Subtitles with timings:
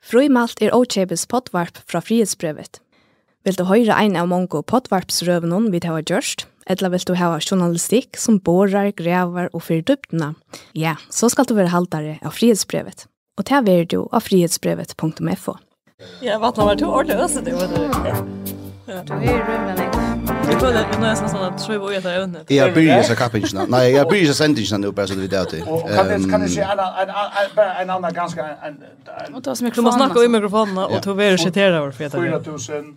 [0.00, 2.80] Frøymalt er Ochebes potvarp fra frihetsbrevet.
[3.44, 8.18] Vil du høre ein av mange potvarpsrøvene vi har gjørst, eller vil du ha journalistikk
[8.20, 10.34] som borar, grevar og fyrer dyptene?
[10.74, 13.06] ja, så skal du være haltere av frihetsbrevet.
[13.38, 15.56] Og ta er du av frihetsbrevet.fo.
[16.24, 17.88] Ja, vattnet var to ordentlig øse, det var det.
[18.88, 19.02] Ja.
[19.04, 20.09] Du er i rømmen.
[20.50, 22.06] Jag føler att nu är nästan att tror jag
[22.36, 23.66] att jag börjar så kappingen.
[23.68, 25.48] Nej, jag börjar så sentingen nu bara så det vet jag.
[25.96, 29.92] Kan kan det se en en en annan ganska en Och ta så mycket man
[29.92, 32.96] snacka i mikrofonen och tog vi och citera varför jag 4000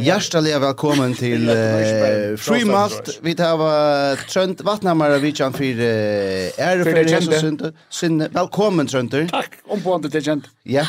[0.00, 3.18] Hjärtaliga välkommen till uh, Frymalt.
[3.22, 7.72] Vi tar uh, Trönt Vattnamara vi kan för är för Jesus synd.
[7.90, 9.28] Sin välkommen Trönter.
[9.30, 9.50] Tack.
[9.68, 10.44] Om på inte legend.
[10.62, 10.86] Ja.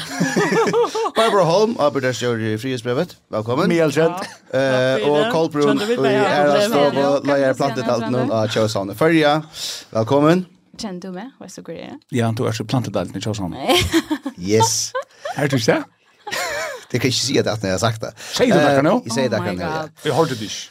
[1.15, 3.17] Barbara Holm, Arbeters i Frihetsbrevet.
[3.27, 3.67] Välkommen.
[3.67, 4.21] Mel Trönt.
[4.51, 8.95] Eh och Kolbrun och är stova lejer plantet allt någon av Chosone.
[8.95, 9.43] Förja.
[9.89, 10.45] Välkommen.
[10.77, 11.31] Kjenner du meg?
[11.39, 11.77] Hva er så god
[12.13, 13.55] Ja, du är så plantet allt alt i honom.
[14.37, 14.91] Yes.
[15.35, 15.73] Här du ser.
[15.73, 15.96] det?
[16.91, 18.13] Det kan ikke si at jeg har sagt det.
[18.31, 18.97] Sier du det kan nå?
[19.05, 19.85] Jeg sier det kan nå, ja.
[20.05, 20.65] Jeg har det ikke.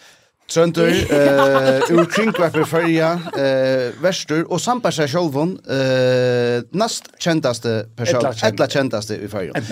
[0.46, 0.86] Trøndur,
[1.16, 8.52] uh, ur kringkvarper fyrja, uh, verstur, og sambarsa sjolvun, uh, nast kjentaste person, etla kjent.
[8.52, 9.64] etla kjentaste i fyrja.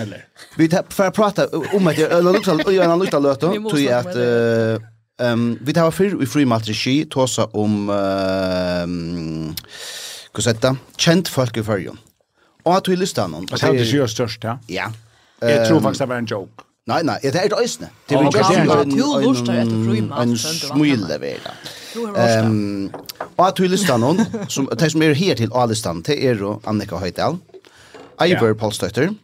[0.59, 4.83] Vi tar får prata om et, eller lukta, og gjerne lukta løtu, tog at, uh,
[5.31, 9.55] um, vi tar fyrr i frimatri ski, tåsa om, um,
[10.34, 11.95] hva setta, kjent folk i fyrja.
[12.64, 13.47] Og at vi listan om.
[13.47, 14.58] Det er det størst, ja?
[14.73, 14.91] Ja.
[15.48, 16.64] Jeg tror faktisk det var en joke.
[16.87, 17.89] Nei, nei, det er et øysene.
[18.09, 21.55] Det er en, en, smule vega.
[21.97, 22.91] Um,
[23.36, 24.20] og at vi listan noen,
[24.53, 27.39] som, de som er her til A-listan, det er jo Annika Høydal,
[28.20, 28.59] Eivor ja.
[28.61, 29.14] Polstøyter,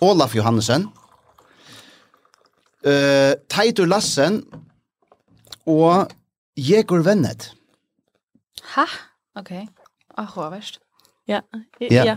[0.00, 0.86] Olaf Johansen,
[2.86, 4.44] uh, Teitur Lassen,
[5.66, 6.14] og
[6.56, 7.50] Jekor Vennet.
[8.76, 8.86] Ha?
[9.34, 9.50] Ok.
[10.14, 10.78] Ah, hva verst.
[11.28, 11.40] Ja,
[11.80, 12.04] ja.
[12.12, 12.16] ja.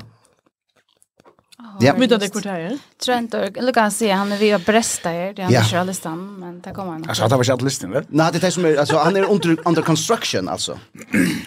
[1.80, 1.94] Ja.
[1.94, 2.78] Vet det kort här?
[3.06, 6.40] Trent och eller kan se han är via Bresta här, det är inte alla stan,
[6.40, 7.06] men där kommer han.
[7.10, 8.02] Alltså det var inte listan, va?
[8.08, 10.80] Nej, det är som är alltså han är under under construction alltså.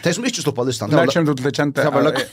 [0.02, 0.90] Det är som inte står på listan.
[0.90, 1.82] Det kände du det kände.
[1.82, 2.18] Det var luck.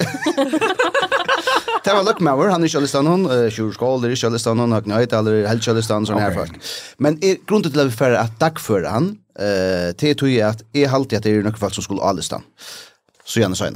[1.84, 5.14] Det var Luckmauer, han är inte listan hon, Sjurskål, det är inte listan hon, Högnöjt,
[5.14, 6.52] eller helt inte listan sån här folk.
[6.98, 10.62] Men er, grunden till att vi för att dagföra han, eh, det tror jag att
[10.74, 12.42] är alltid att det är några folk som skulle ha listan.
[13.26, 13.66] Så gärna så.
[13.66, 13.76] Mm.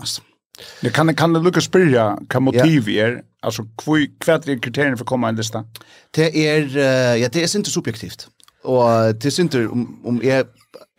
[0.81, 5.03] Det kan kan det lukka spyrja kan motiv är alltså kvui kvad är kriterierna för
[5.03, 5.63] att komma en lista.
[6.11, 6.77] Det är
[7.15, 8.27] ja det är inte subjektivt.
[8.63, 10.45] Och det är inte om om är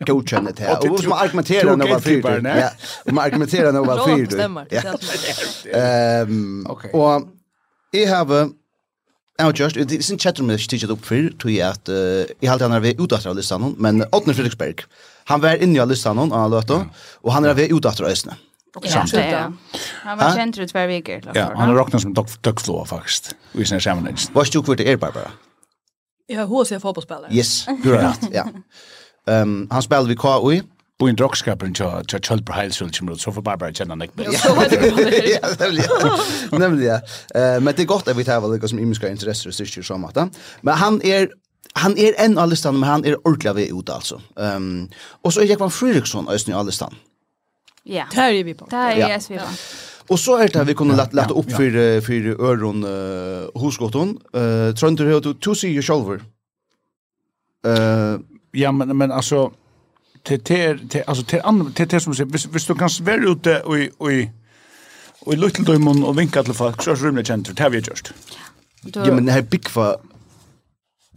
[0.05, 0.91] godkänner det här.
[0.91, 2.49] Och man argumenterar nog vad fyr du.
[2.49, 2.69] Ja,
[3.11, 4.81] man argumenterar nog vad fyr det Ja.
[5.79, 7.23] Ehm och
[7.91, 8.49] jag har
[9.39, 11.89] Ja, just det är sin chatter med stitchat upp för tror jag att
[12.39, 14.75] i hade han är vi utåt av listan men Otner Fredriksberg.
[15.23, 18.35] Han var inne i listan han låter och han är vid utåt av Ösne.
[18.83, 19.53] Ja, det är.
[20.03, 21.21] Han var kjent ut hver viker.
[21.33, 23.35] Ja, han har räknat som duckflå faktiskt.
[23.51, 24.15] Vi ser samman.
[24.33, 25.31] Vad stod kvart är Barbara?
[26.27, 27.33] Ja, hur ser fotbollsspelare?
[27.33, 28.29] Yes, du har rätt.
[28.31, 28.45] Ja.
[29.33, 30.61] Ehm han spelade vid KU.
[30.99, 34.53] Bo en drogskapen til til Kjølper Heilsvild kommer så får Barbara kjenne han ikke Ja,
[35.65, 36.57] nemlig, ja.
[36.57, 36.99] Nemlig, ja.
[37.59, 40.17] Men det er godt at vi tar hva som imiske interesser og styrker som at
[40.61, 41.27] Men han er
[41.75, 44.17] Han er en av listan, men han er ordentlig av ut, altså.
[44.35, 44.89] Um,
[45.23, 46.95] og så er Jekvann Fririkson av i av listan.
[47.89, 48.05] Ja.
[48.11, 48.65] Det är vi på.
[48.69, 49.45] Det är vi på.
[50.07, 54.17] Och så är det vi kunde lätt lätt upp för för öron uh, husgotton.
[54.33, 56.13] Eh uh, Trönter hur du ser ju själva.
[57.65, 58.19] Eh
[58.51, 59.51] ja men men alltså
[60.23, 63.31] till till till alltså till andra till till som säger visst hvis du kan svära
[63.31, 64.29] ute och i och i
[65.19, 68.13] och i lutteldömmen och vinka till folk så är rummet känt det har vi just.
[68.93, 69.95] Ja men det här bigfa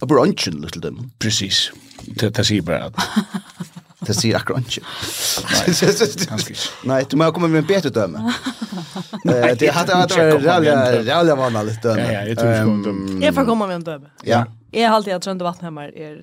[0.01, 1.11] a brunchen little dem.
[1.19, 1.73] Precis.
[2.03, 2.95] Det det säger bara att
[4.07, 4.83] Det sier akkurat ikke.
[6.31, 6.55] Nei,
[6.89, 8.23] Nei du må komme med en bedre døme.
[9.61, 12.01] Det hadde vært rævlig vanlig døme.
[12.01, 13.19] Ja, ja, jeg tror ikke om døme.
[13.25, 14.13] Jeg får komme med en døme.
[14.27, 14.45] Ja.
[14.73, 16.17] Jeg har alltid at Trønde Vatnhemmar er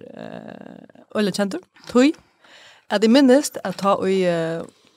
[1.17, 1.61] øyne kjentur,
[1.91, 2.13] tøy,
[2.89, 4.07] at jeg minnes at ta og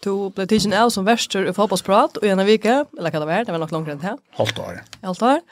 [0.04, 3.44] to ble tidsen av som verster i fotballsprat og gjennom vike, eller hva det var,
[3.44, 4.16] det var nok langt rundt her.
[4.38, 4.80] Halvt år.
[5.04, 5.42] Halvt år.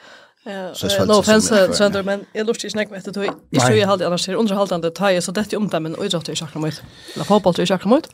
[0.45, 3.25] No offense, Sander, men jeg lurte ikke nek med etter tog.
[3.51, 6.39] Ikke tror jeg halde annars her underhaldende tøy, så dette er omdømmen og idrott er
[6.39, 6.79] sjakra mot.
[7.15, 8.07] Eller fotball er sjakra mot.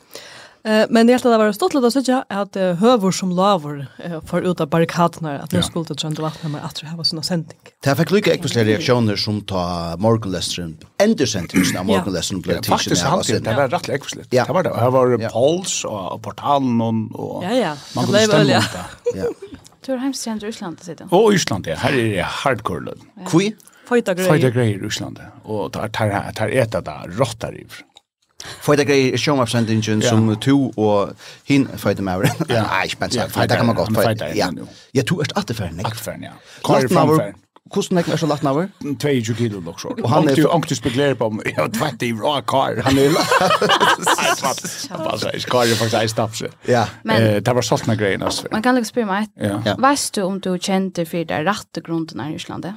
[0.66, 3.84] Men jeg det var stått litt å sitte at uh, høver som laver
[4.26, 7.22] for ut av barrikadene at det skulle til Trøndre Vatnet med at det var sånne
[7.28, 7.60] sending.
[7.86, 10.74] Det fick lykke ekspenslige reaktioner som ta morgenlesteren,
[11.06, 12.74] endersendingen av morgenlesteren blev tidsen.
[12.74, 14.32] Faktisk sant, det var rettelig ekspenslige.
[14.34, 14.74] Det var det.
[14.82, 17.76] Her var Pauls och Portalen och Ja, ja.
[17.94, 18.64] Det ble vel, ja.
[19.22, 19.30] Ja.
[19.86, 21.10] Du har hemstjent i Íslandi sidan.
[21.14, 23.10] Og Íslandi, her er det hardcore lønn.
[23.20, 23.28] Ja.
[23.30, 23.52] Kvi?
[23.86, 24.32] Føyta greier.
[24.34, 25.28] Føyta greier i Íslandi.
[25.46, 27.68] Og tar, tar, tar eta da råttar i.
[28.66, 30.10] Føyta greier er sjåmapsendingen ja.
[30.10, 31.14] som to og
[31.50, 33.36] hin føyta med Ja, Nei, ikke bare sagt.
[33.38, 33.94] Føyta kan man godt.
[33.96, 34.50] Føyta, ja.
[34.98, 35.94] Ja, to er atterferden, ikke?
[35.94, 36.38] Atterferden, ja.
[36.66, 37.42] Kvar framferden.
[37.74, 38.68] Hvordan er det så lagt navr?
[39.02, 39.88] 22 kilo nok så.
[40.04, 42.82] Og han er ångte spekulerer på om jeg har tvett i bra kar.
[42.86, 43.10] Han er
[45.12, 46.52] Altså, kar er faktisk ei stapse.
[46.70, 46.86] Ja.
[47.42, 48.48] Det var sånne greien, altså.
[48.52, 49.76] Man kan liksom spørre meg, Ja.
[49.82, 52.74] vet du om du kjente for det rette grunden her i Islandet?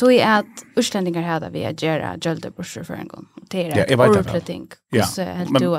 [0.00, 3.26] Då er at utlänningar här vi att göra gölda bursur för en gång.
[3.50, 4.68] Det är ett ordentlig ting.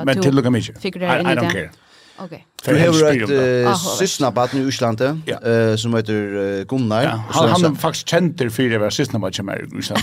[0.04, 0.74] Men til lukka mykje.
[0.84, 0.98] inte.
[0.98, 1.70] I don't care.
[2.18, 2.46] Okej.
[2.62, 2.74] Okay.
[2.74, 5.50] Vi har ett uh, syssna barn i Island ja.
[5.50, 7.02] uh, som heter uh, Gunnar.
[7.02, 10.00] Ja, han, han är faktiskt känd för det var syssna barn som i Island.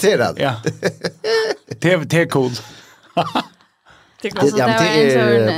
[0.00, 0.34] det är det.
[0.36, 0.54] Ja.
[1.80, 2.50] Det är det är cool.
[4.22, 5.52] Det är en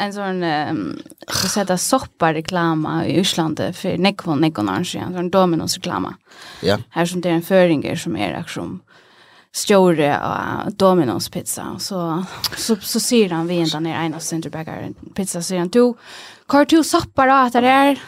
[0.00, 5.30] en sån um, så sätta soppa reklama i Island för Nekvon Nekvon Arsen, en sån
[5.30, 6.14] Domino's reklama.
[6.62, 6.78] Ja.
[6.90, 8.80] Här som det är en föringer som är aktion
[9.56, 11.76] stjore av Domino's pizza.
[11.78, 12.24] Så,
[12.56, 15.96] så, så sier han vi enda ned en av Sinterberger pizza, sier han, du,
[16.50, 18.02] hva er du soppar da etter det her?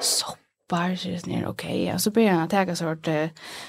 [0.00, 1.66] Soppar, sier han, ok.
[1.94, 3.10] Og så blir han å ta sort,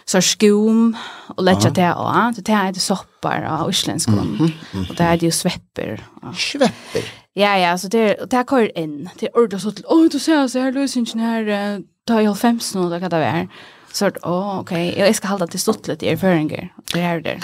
[0.09, 0.95] sort skum
[1.35, 2.37] og letja det av.
[2.37, 4.37] Det er det soppar av uslenskon.
[4.39, 4.89] Mm -hmm.
[4.89, 6.03] Og det er det jo svepper.
[6.33, 7.11] Svepper?
[7.35, 9.09] Ja, ja, så det er, det er kvar inn.
[9.19, 12.81] Det er ordet så til, åh, du ser, så her løsingen her, ta i 15
[12.81, 13.37] og det kan det være.
[13.37, 16.73] Ja Så att åh okej, jag ska hålla till stort lite i erfarenheter.
[16.93, 17.41] Det är det.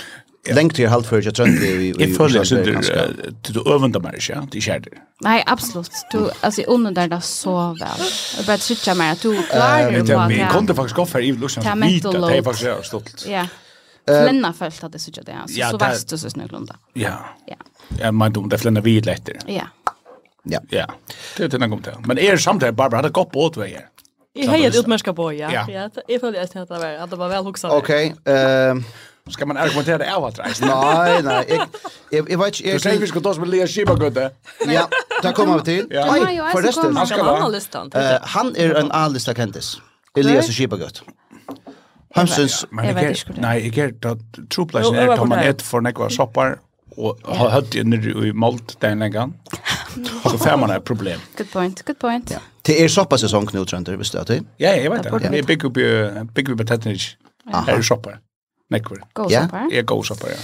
[0.53, 3.99] Lengt til halvt før jeg trønt det i Jeg føler jeg synder til du øvende
[3.99, 5.01] meg ikke, til kjærder.
[5.25, 5.91] Nei, absolutt.
[6.13, 8.03] Du, altså, jeg under der da så vel.
[8.37, 10.49] Jeg bare trykker meg at du klarer på at jeg...
[10.51, 13.25] kom det faktisk opp her i Lusen, så vidt at jeg faktisk er stolt.
[13.27, 13.43] Ja.
[14.07, 15.71] Flenna følt at jeg sykker det, altså.
[15.71, 16.79] Så vest du så snuglunda.
[16.95, 17.17] Ja.
[17.99, 19.41] Ja, men om det flenna vidt etter.
[19.51, 19.67] Ja.
[20.47, 20.63] Ja.
[20.71, 20.85] Ja.
[21.35, 21.99] Det er det den kom til.
[22.07, 23.89] Men er samtidig, Barbara, hadde gått på åtveier.
[24.37, 25.51] Jag hejar et utmerska på, ja.
[25.51, 27.71] Ja, ja jag följde at det var, at det var vel hoksa.
[27.71, 28.77] Okej, ehm...
[28.77, 28.83] um,
[29.29, 30.65] Ska man argumentere det av att rejsa?
[30.65, 31.45] Nej, nej.
[32.11, 32.73] jeg, jeg vet ikke...
[32.73, 34.29] Du sier vi skal ta oss med Lea Shibagudde.
[34.71, 34.85] Ja,
[35.23, 35.87] da kommer vi til.
[35.91, 36.05] Ja.
[36.05, 36.97] Nej, förresten.
[36.97, 38.19] Han ska vara.
[38.23, 39.81] han er en A-lista kentis.
[40.15, 41.01] Elias Shibagudde.
[42.15, 42.65] Hansens...
[42.71, 43.41] Men Jeg vet ikke inte.
[43.41, 46.57] Nej, jag är att troplatsen är att man et for nekva soppar
[46.97, 49.33] og har hört inne i malt den längan.
[50.23, 51.19] Og så får man et problem.
[51.37, 52.31] Good point, good point.
[52.31, 52.39] Ja.
[52.67, 54.41] Det er shoppa sesong nu, Trønder, visste du det?
[54.59, 55.31] Ja, jeg vet det.
[55.35, 57.15] Jeg bygger opp i Tettnidge.
[57.47, 58.17] Her er shoppa.
[58.71, 59.03] Nekver.
[59.15, 59.67] Go shoppa.
[59.71, 60.41] Jeg er go shoppa, ja.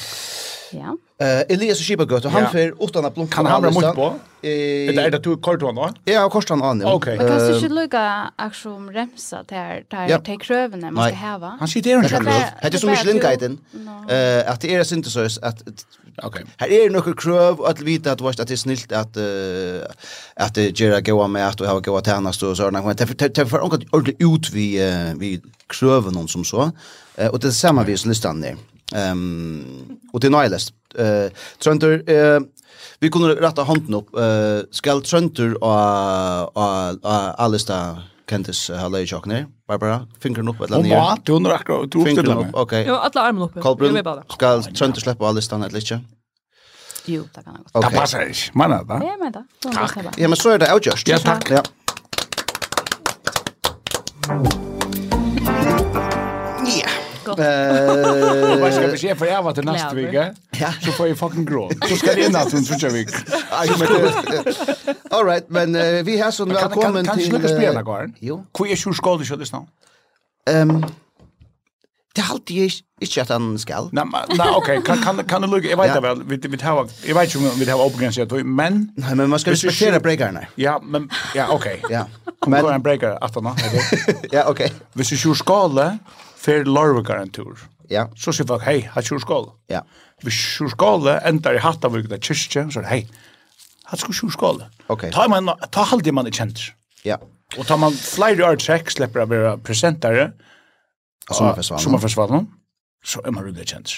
[0.73, 0.97] Ja.
[1.25, 3.35] Eh Elias Schippergott, han fer utan att blunka.
[3.35, 4.05] Kan han ramla på?
[4.05, 5.89] Eh det är det du kort hon då?
[6.05, 6.85] Ja, kort han an.
[6.85, 7.17] Okej.
[7.17, 11.57] Men du skulle lucka action remsa där där ta krövene man ska häva.
[11.59, 12.25] Han sitter inte själv.
[12.25, 13.57] Det är så mycket linkiten.
[14.09, 15.61] Eh att det är inte så att
[16.23, 16.43] Okej.
[16.57, 19.17] Här är några kröv att vita att vart att det är snilt att
[20.35, 24.49] att göra goa med att ha goa tjänast och sådana men det för ordentligt ut
[24.53, 24.67] vi
[25.17, 26.71] vi kröven någon som så.
[27.31, 28.49] Och det samma vis listan där.
[28.49, 28.59] Mm.
[28.93, 30.73] Ehm och det nylest.
[30.95, 31.31] Eh
[31.63, 32.39] Trönter eh
[32.99, 37.97] vi kunde rätta handen upp eh skall Trönter och och Alista
[38.29, 39.45] Kentis Halle Jockner.
[39.67, 40.95] Barbara fingrar upp eller land ner.
[40.95, 42.49] Ja, du undrar akkurat du uppställer mig.
[42.53, 42.85] Okej.
[42.87, 43.61] Jo alla armen uppe.
[43.61, 45.99] Kolbrun, skall Trönter släppa Alistan ett litet?
[47.05, 47.91] Jo, det kan jag gott.
[47.91, 48.39] Det passar inte.
[48.53, 49.01] Mannen, va?
[49.03, 49.43] Ja, men det.
[49.73, 49.97] Tack.
[50.17, 51.07] Ja, men så är det outjust.
[51.07, 51.51] Ja, tack.
[51.51, 51.63] Ja
[57.35, 58.53] gråt.
[58.53, 60.35] Eh, vad ska vi se för jag var till nästa vecka?
[60.81, 61.71] Så får jag fucking grå.
[61.89, 63.09] Så ska det in att hon switcha vik.
[65.11, 68.13] All right, men uh, vi har sån välkommen till Kan du spela garn?
[68.19, 68.45] Jo.
[68.59, 69.67] Hur är ju skådis det snart?
[70.49, 70.85] Ehm
[72.15, 72.71] Det halt jag
[73.01, 73.89] inte att han skall.
[73.91, 74.05] Nej,
[74.37, 77.35] nej okej, kan kan kan du lukke, jeg vet vel, vi vi har jeg vet
[77.35, 80.47] ju om vi har obegränsat men Nei, men man ska respektera breakerne.
[80.55, 81.81] Ja, men ja, okej.
[81.89, 82.05] Ja.
[82.39, 83.55] Kom på en breaker at nå.
[84.35, 84.71] Ja, okej.
[84.93, 85.97] Hvis du ju skala
[86.43, 87.59] fer larvigar en tur.
[87.91, 88.07] Ja.
[88.19, 89.49] Så sier folk, hei, hatt kjurskål.
[89.71, 89.83] Ja.
[90.23, 93.59] Hvis kjurskålet endar i hattavurik av kyrkje, så er det, hei,
[93.91, 94.63] hatt kjurskål.
[94.93, 95.09] Ok.
[95.15, 96.69] Ta, man, ta halde man i kjent.
[97.07, 97.19] Ja.
[97.57, 100.31] Og tar man flere år trekk, slipper å være presentare.
[101.29, 101.83] Sommerfestivalen.
[101.83, 102.47] Sommerfestivalen.
[103.03, 103.97] Så er man rullet kjent.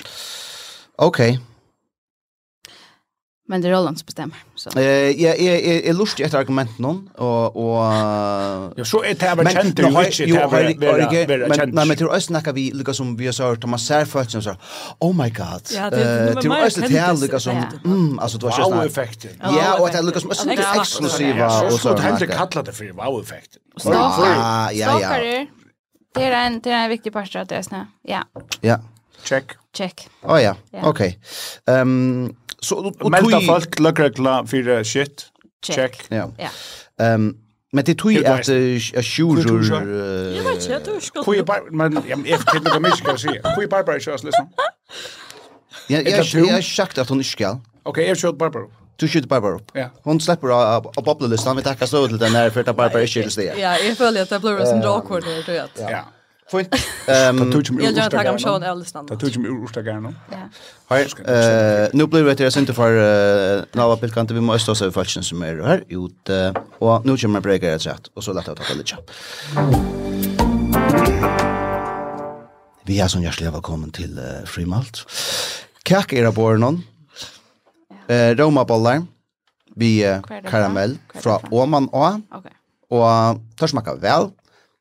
[0.97, 1.21] Ok.
[1.29, 1.54] Ok.
[3.47, 4.37] Men det er Roland som bestemmer.
[4.55, 4.71] Så.
[4.77, 7.57] Eh, jeg, jeg, jeg, är lustig etter argumenten någon og...
[7.57, 10.09] og Ja, så er det här känt det är
[10.99, 13.71] ikke det Men nei, men til oss snackar vi lika som vi har sagt Thomas
[13.71, 14.55] man ser för som sier,
[14.99, 15.61] Oh my god.
[15.77, 19.31] Eh, till oss det här lika som mm, alltså det var just wow effekten.
[19.41, 21.77] Ja, och det er lika som så exklusiva och så.
[21.77, 23.61] skulle du händer kalla det for wow effekten.
[23.83, 25.45] Ja, ja, ja.
[26.15, 27.87] Det er en det er en viktig part att det är snä.
[28.01, 28.23] Ja.
[28.61, 28.77] Ja.
[29.23, 29.51] Check.
[29.73, 30.09] Check.
[30.23, 30.55] Oh ja.
[30.83, 31.19] Okej.
[31.67, 33.47] Ehm Så och melda tui...
[33.47, 35.25] folk lökregla för shit.
[35.65, 35.75] Check.
[35.75, 36.05] Check.
[36.09, 36.31] Ja.
[36.99, 37.35] Ehm
[37.75, 38.49] Men det tror jag att
[38.99, 39.73] Ashurur...
[40.35, 41.61] Jag vet inte, jag tror jag Kui bar...
[41.71, 43.55] Men jag vet inte vad mycket ska säga.
[43.55, 44.49] Kui Barbara körs liksom.
[45.87, 47.59] Jag har sagt att hon inte ska.
[47.83, 48.71] Okej, jag kör Barbara upp.
[48.95, 49.71] Du skjuter Barbara upp.
[49.73, 49.89] Ja.
[50.03, 51.55] Hon släpper av bobblelistan.
[51.55, 53.59] Vi tackar så till den här för att Barbara inte det.
[53.59, 55.71] Ja, jag följer att det blir en sån drakord här, du vet.
[55.75, 56.05] Ja.
[56.51, 56.75] Fint.
[57.07, 59.09] Ehm Jag jag tar om showen Elstand.
[59.09, 60.13] Det tog mig ur ursta gärna.
[60.31, 60.49] Ja.
[60.89, 61.03] Hej.
[61.03, 65.41] Eh nu blir det rätt inte för Nava Pilkante vi måste oss över falschen som
[65.41, 66.29] är här ut
[66.79, 68.97] och nu kommer breaker ett sätt och så lätt att ta lite.
[72.83, 75.05] Vi är som hjärtligt välkommen till Frimalt.
[75.83, 76.83] Kak era bornon.
[78.07, 79.05] Eh Roma bollar.
[79.75, 82.21] Vi karamell från Oman A.
[82.31, 82.51] Okej.
[82.89, 84.29] Och tar smaka väl.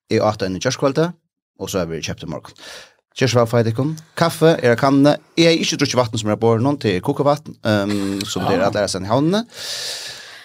[0.08, 1.12] Det åt en i
[1.58, 2.58] og så er vi kjøpt i morgen.
[3.14, 3.92] Kjørs vel for.
[4.18, 5.14] Kaffe er av kannene.
[5.38, 8.74] Jeg har ikke drukket vatten som jeg bor noen til kokevatten, um, som dere at
[8.74, 9.44] lærer seg i havnene.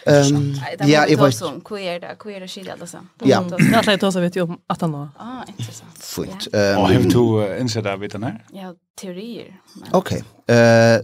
[0.09, 0.53] Um,
[0.87, 1.33] ja, jeg var...
[1.65, 2.13] Hva er det?
[2.21, 3.01] Hva er det skilje, altså?
[3.25, 3.41] Ja.
[3.49, 5.09] Det er alt jeg vet jo om at han var.
[5.17, 5.97] Ah, interessant.
[6.05, 6.49] Fint.
[6.53, 7.23] Og har du
[7.57, 8.37] innsett av vidt den her?
[8.55, 9.55] Ja, teorier.
[9.97, 10.19] Ok.
[10.49, 11.01] Uh,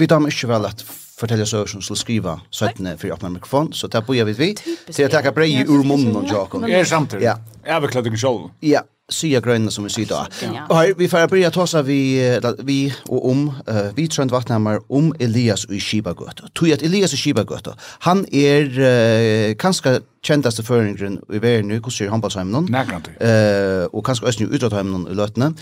[0.00, 0.80] Vi damer ikke vel at
[1.22, 4.60] fortelle så som skal skrive skriva for å åpne mikrofon så det börjar vi vid
[4.92, 6.64] till att ta brej ur munnen och Jakob.
[6.64, 7.24] Är samtidigt.
[7.24, 7.38] Ja.
[7.64, 8.50] Är vi klädda i sjön.
[8.60, 10.26] Ja, sya gröna som vi ser då.
[10.70, 12.20] Og her, vi får börja ta så vi
[12.64, 16.40] vi og om uh, vi trønt vattnamar om Elias i Skibagöt.
[16.54, 17.68] Tror at Elias i Skibagöt.
[18.00, 22.68] Han er uh, kanskje kjendaste føringren i verden nu, hvordan er handballsheimen?
[22.70, 23.10] Nægrant.
[23.20, 25.54] uh, og kanskje også nå utrettheimen i løtene.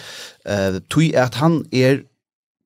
[0.49, 2.05] Uh, tog at han er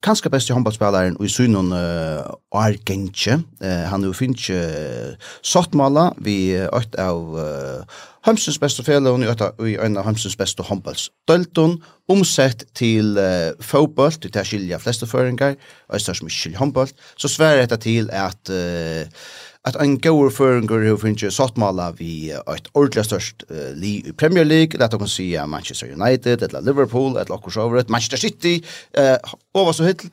[0.05, 3.39] kanskje beste håndballspilleren i synen uh, Argenche.
[3.63, 9.25] Uh, han er finnes uh, sottmala vi økt av uh, Hamsens beste fele og
[9.69, 15.57] i øyne av Hamsens beste håndballsdølton, omsett til uh, fotball, til det skilja fleste føringer,
[15.89, 19.27] og i som ikke skilja håndball, så sverre etter til at uh,
[19.65, 24.45] at ein goer føringur hevur finnje sáttmála við eitt ordla størst uh, li i Premier
[24.45, 28.59] League, lata okkum sjá Manchester United, eller Liverpool, eller okkur sjá over Manchester City,
[28.93, 30.05] eh uh, og vad så hitt.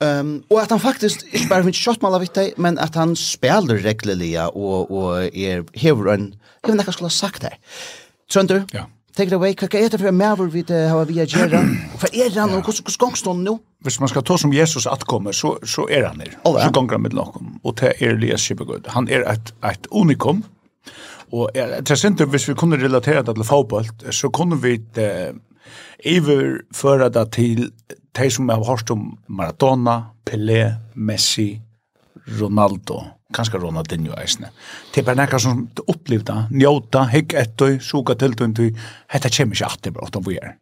[0.00, 3.16] Ehm um, og at han faktisk ikkje berre finnje sáttmála við tei, men at han
[3.16, 7.58] spelar regluliga og og er hevur ein, eg veit nakka skulle ha sagt her.
[8.30, 8.64] Trøndur?
[8.72, 8.86] Ja
[9.18, 9.54] take it away.
[9.58, 11.62] Hva er det for en maver vi har vi å gjøre?
[12.00, 13.56] Hva er han, og hvordan gongst han nå?
[13.86, 16.38] Hvis man skal ta som Jesus atkommer, så, så er han her.
[16.44, 16.66] Oh, ja.
[16.66, 17.58] Så gonger han med noen.
[17.62, 18.88] Og det er Elias Kibegud.
[18.94, 20.42] Han er et, et unikum.
[21.34, 25.30] Og er, til senter, hvis vi kunne relatera det til fotboll, så kunne vi eh,
[26.08, 27.68] iverføre det til
[28.18, 31.52] de som har hørt om Maradona, Pelé, Messi,
[32.38, 33.00] Ronaldo,
[33.34, 34.50] kanskje Ronaldinho eisne.
[34.92, 38.72] Det er bare nekka som opplevda, njóta, hygg ettøy, suga tiltøyntøy,
[39.14, 40.56] hetta kjem ikke alltid bra, åttan vi er.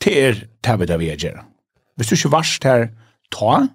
[0.00, 1.44] Det er det vi det vi er gjerra.
[1.96, 2.88] Hvis du ikke varst her
[3.34, 3.66] ta,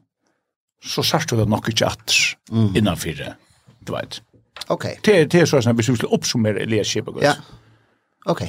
[0.86, 2.16] så sørst du det nok ikke at
[2.52, 2.76] mm.
[2.76, 3.22] innanfyr,
[3.86, 4.22] du vet.
[4.70, 4.88] Ok.
[5.06, 7.26] Det er, det er sånn, hvis vi skulle oppsummere Elias Kjebergus.
[7.26, 7.36] Ja,
[8.32, 8.48] ok.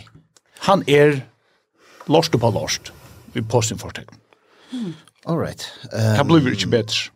[0.69, 1.21] Han er
[2.09, 2.93] lost på lost
[3.37, 4.19] i postinfortekten.
[4.73, 4.95] Mm.
[5.27, 5.67] All right.
[5.93, 7.11] Um, Han blir ikke bedre.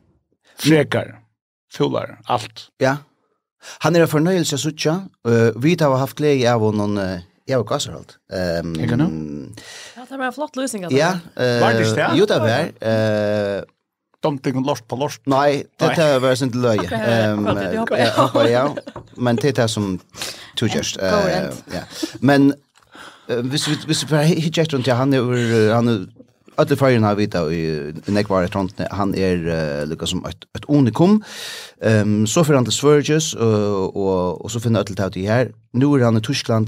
[0.61, 1.20] Frekar.
[1.71, 2.69] Fjolar, allt.
[2.83, 2.97] Ja.
[3.85, 4.95] Han er en fornøyelse av suttje.
[5.27, 7.19] Uh, vi har haft glede av noen uh,
[7.51, 8.17] jeg var gasser alt.
[8.31, 9.09] Um, Ikke nå?
[9.97, 10.87] Ja, det var en flott løsning.
[10.95, 11.17] Ja.
[11.35, 12.09] Uh, var det ikke det?
[12.21, 12.73] Jo, det var.
[12.79, 13.63] Uh,
[14.23, 15.21] De og lort på lort?
[15.27, 16.85] Nei, det er bare sånn til løye.
[16.85, 17.47] Um,
[17.97, 18.67] jeg håper ja.
[19.17, 19.95] Men det er det som
[20.61, 21.01] to just.
[21.01, 21.87] Uh, ja.
[22.21, 22.53] Men
[23.31, 26.05] uh, hvis vi bare hittet rundt ja, han, er, han er
[26.61, 27.63] alle Färgen har vita i
[28.09, 31.23] i Nekvar i Han er uh, lika som et, et unikum.
[31.83, 35.49] Um, så för han til Svörges, uh, og, og, så finner Ödle Tauti her.
[35.75, 36.67] Nå er han i Tyskland.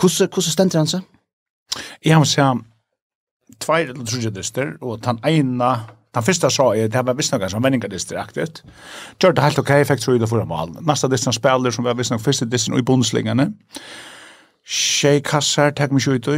[0.00, 1.00] Hvordan stender han seg?
[2.04, 2.64] Jeg har sagt
[3.60, 5.80] tvær eller tre dyster och han ena
[6.14, 8.62] Den første sa jeg, det var visst något som vendingadister aktivt.
[9.20, 10.76] Gjør det helt okej, okay, fick tror jag förra mål.
[10.80, 13.52] Neste distan spiller, som var visst något første distan i bondslingarna.
[14.66, 16.28] Tjej kassar, takk mig ut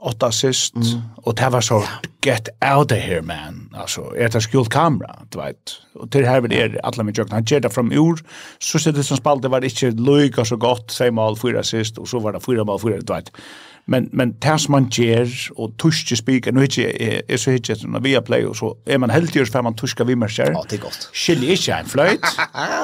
[0.00, 1.02] åtta assist, mm.
[1.26, 1.80] og det var så,
[2.24, 6.40] get out of here, man, altså, er det skjult kamera, du vet, og til her
[6.44, 8.22] vil er alle med jøkken, han gjør det fram ur,
[8.60, 12.00] så sier det som spalt, det var ikke løyga så godt, 3 mål, fyra assist,
[12.00, 13.32] og så var det fyra mål, fyra, du vet,
[13.90, 18.00] men men tas man ger och tuschje speaker nu inte är, är så hitje vi
[18.00, 20.52] via play och så är man helt just för man tuska vi mer själv.
[20.54, 21.10] Ja, det är gott.
[21.12, 22.20] Skiljer inte en flöjt.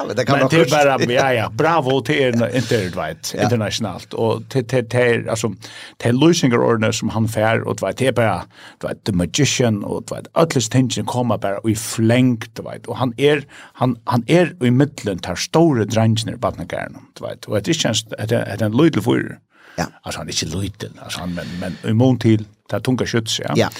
[0.06, 3.42] men det kan man det bara ja ja, bravo till er internet ja.
[3.42, 5.52] internationellt och till till till alltså
[5.96, 8.42] till Lusinger ordner som han fär och vad det bara
[8.80, 13.44] vad the magician och vad atlas tension kommer bara i flängt vad och han är
[13.72, 18.06] han han är i mitten tar stora drängen i vattnet gärna vad och det känns
[18.18, 19.38] att det är en little för
[19.76, 19.84] Ja.
[20.02, 23.40] Alltså han är inte liten, alltså han men men i mån till där tunga sköts,
[23.40, 23.52] ja.
[23.56, 23.70] Ja.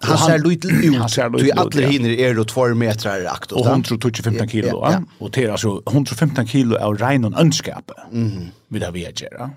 [0.00, 0.96] Han ser liten ut.
[0.96, 1.72] Han ser liten ut.
[1.72, 5.02] Du alla hinner är då 2 meter akt och 125 kg, ja.
[5.18, 7.90] Och det är alltså 115 kg av rein och önskap.
[8.10, 8.48] Mhm.
[8.68, 9.50] Vid av Vegera.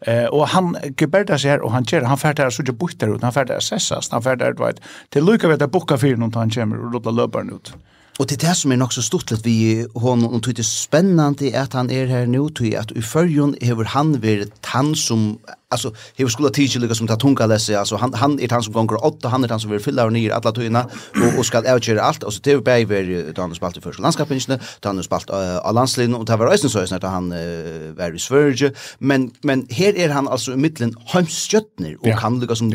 [0.00, 3.14] Eh och han geberda sig här och han kör han färdar så jag bort där
[3.16, 6.34] ut han färdar sessas han färdar du vet till lucka vet att boka för någon
[6.34, 7.72] han kommer och låta löparen ut.
[8.18, 10.62] Och det är det som är nog så stort att vi hon och det är
[10.62, 15.38] spännande att han är här nu till att i förjon över han vill han som
[15.70, 18.72] alltså hur skulle teacher lika som ta tunga läsa alltså han han är han som
[18.72, 20.84] gånger åtta han är han som vill fylla ner alla tyna
[21.14, 24.60] och och ska utgöra allt och så TV Bay var då han spalt för inte
[24.80, 27.30] då han spalt av landslinjen och det var ösen så att han
[27.96, 32.54] var i Sverige men men här är han alltså i mitten hemsköttner och kan lika
[32.54, 32.72] som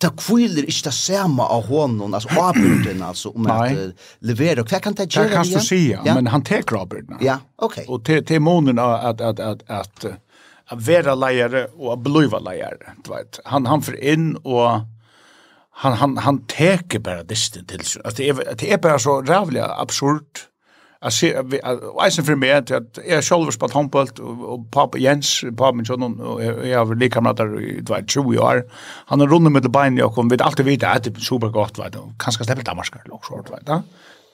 [0.00, 3.90] ta kvillir ikkje ta sama av honom, altså avbyrden, altså, om at uh,
[4.24, 4.64] levera.
[4.64, 5.34] Hva kan det gjøre?
[5.34, 6.14] Kan du sige, ja?
[6.14, 7.20] men han tar avbyrden.
[7.20, 7.82] Ja, ok.
[7.88, 10.29] Og te te månen att at, at, at, at
[10.70, 12.76] att vara lejare och att bliva lejare.
[13.44, 14.70] Han, han för in och
[15.72, 18.02] han, han, han teker bara distan till sig.
[18.04, 20.46] Alltså, det, är, det är bara så rävliga absurt.
[21.02, 21.44] Jag ser,
[22.04, 22.80] eisen för mig att jag
[23.14, 24.08] har själv spalt handboll
[24.44, 28.64] och pappa Jens, pappa min son och jag har likamrater i 20 år.
[29.06, 31.92] Han har runnit med bein och kom vet alltid vita att det är supergott vet
[31.92, 31.98] du.
[32.18, 33.82] Kanske släpper Danmarkar också vet du.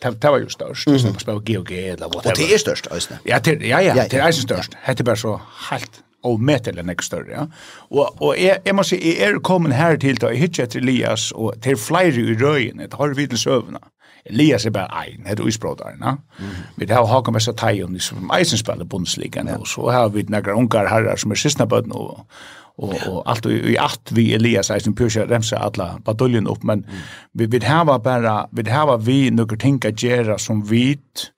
[0.02, 2.30] Det, det var ju störst, mm som spelade GOG eller whatever.
[2.30, 3.18] Og det är störst, Øystein.
[3.24, 4.72] Ja, ja, ja, det är störst.
[4.86, 5.40] Det er bara så
[5.70, 7.32] helt og metel enn større.
[7.32, 7.44] Ja?
[7.90, 10.84] Og, og jeg, jeg må si, jeg er kommet her til da, jeg hittet etter
[10.84, 13.82] Elias, og til flere i røyen, det har vi til søvna.
[14.26, 16.02] Elias er bare ein, heter Uisbrodaren.
[16.02, 16.16] Ja?
[16.76, 19.58] Vi har Hakan Vesta Tajon, som eisen spiller bundesliga, ja.
[19.58, 22.26] og så har vi några ungar herrar som er sistna bøtten, og,
[22.78, 26.82] og, og alt i, i alt vi Elias eisen pyrkja remsa alla baduljen opp, men
[26.88, 27.06] mm.
[27.32, 31.30] vi, vi har bara, vi har vi några ting att göra som vit,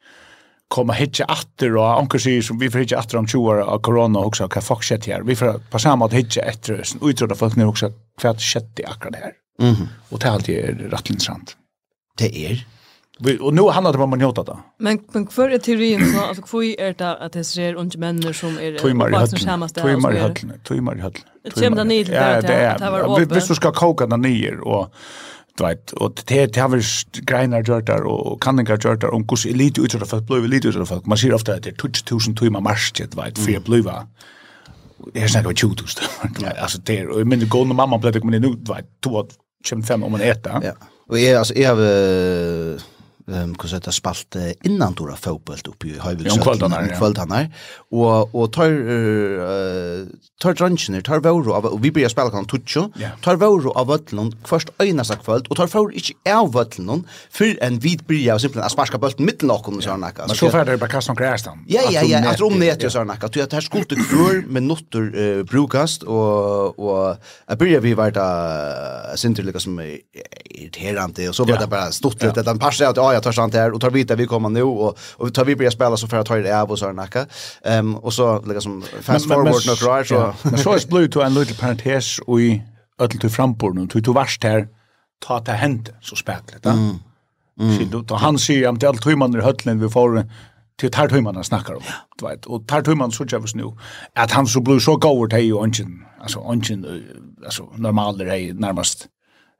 [0.68, 3.80] komma hitje atter og anker sier som vi får hitje atter om 20 år av
[3.86, 5.24] korona og hva folk skjedd her.
[5.24, 8.88] Vi får på samme måte hitje etter og utrydda folk nu også hva skjedd i
[8.88, 9.32] akkurat her.
[9.60, 9.88] Mm -hmm.
[10.10, 11.54] Og det er alltid rattlingsrand.
[12.18, 12.66] Det er?
[13.20, 14.56] Vi, och nu handlar det om man gjort det.
[14.78, 18.32] Men men för är teorin så alltså hur är det att det ser unga människor
[18.32, 19.86] som är på som samma ställe.
[19.86, 20.60] Tvimmar i höllen.
[20.68, 21.20] Tvimmar i höllen.
[21.44, 22.78] Det kommer det inte där.
[22.78, 24.94] Det var Vi vi ska koka den ner och
[25.60, 26.84] vet Og det har vel
[27.26, 31.06] greinar gjørtar og kanningar gjørtar om hvordan elite utgjørta folk blei elite utgjørta folk.
[31.06, 34.06] Man sier ofta at det er 20.000 tøyma marsjet, right, for jeg blei var.
[35.14, 36.44] Det er snakka 20.000.
[36.54, 38.90] Altså det er, og jeg minner gående mamma blei det kom inn i nu, right,
[39.94, 40.60] om man eta.
[40.62, 40.76] Ja.
[41.08, 42.88] Og jeg, altså, jeg har
[43.28, 47.26] um, hur så det spalt innan då fotboll uppe i Höjvik så kvällt ja.
[47.30, 47.50] här
[47.90, 50.06] och och tar uh,
[50.40, 52.90] tar drunchen tar voro av och vi börjar spela kan tucho
[53.22, 57.78] tar voro av Vötlund först einasta kväll och tar för inte av Vötlund för en
[57.78, 61.16] vid börjar simpelt att sparka bollen mitten och så nacka så så färdig på kassan
[61.16, 64.48] grästan ja ja ja att om det är så nacka du att här skulle kvar
[64.48, 68.16] med notter brukast och och jag börjar vi vart
[69.18, 69.80] synterliga som
[70.44, 73.54] irriterande och så var det bara stort det den passade att ja jag tar sånt
[73.54, 76.16] här och tar vita vi kommer nu och och tar vi börja spela så för
[76.16, 77.26] att ta det av och så nacka.
[77.64, 80.34] Ehm och så liksom fast forward något right så.
[80.42, 82.62] Men så är blue to en little parentes och i
[82.98, 84.68] öll till framporten och du varst här
[85.26, 86.66] ta ta hänt så spärkligt.
[86.66, 86.98] Mm.
[87.60, 87.90] Mm.
[87.90, 90.26] Så han han säger det allt hur man i höllen vi får
[90.80, 91.82] till tar hur man snackar om.
[92.18, 93.64] Du vet och tar hur man så jävs nu
[94.14, 96.04] att han så blue så går till ju ungen.
[96.20, 96.86] Alltså ungen
[97.44, 99.06] alltså normalt är närmast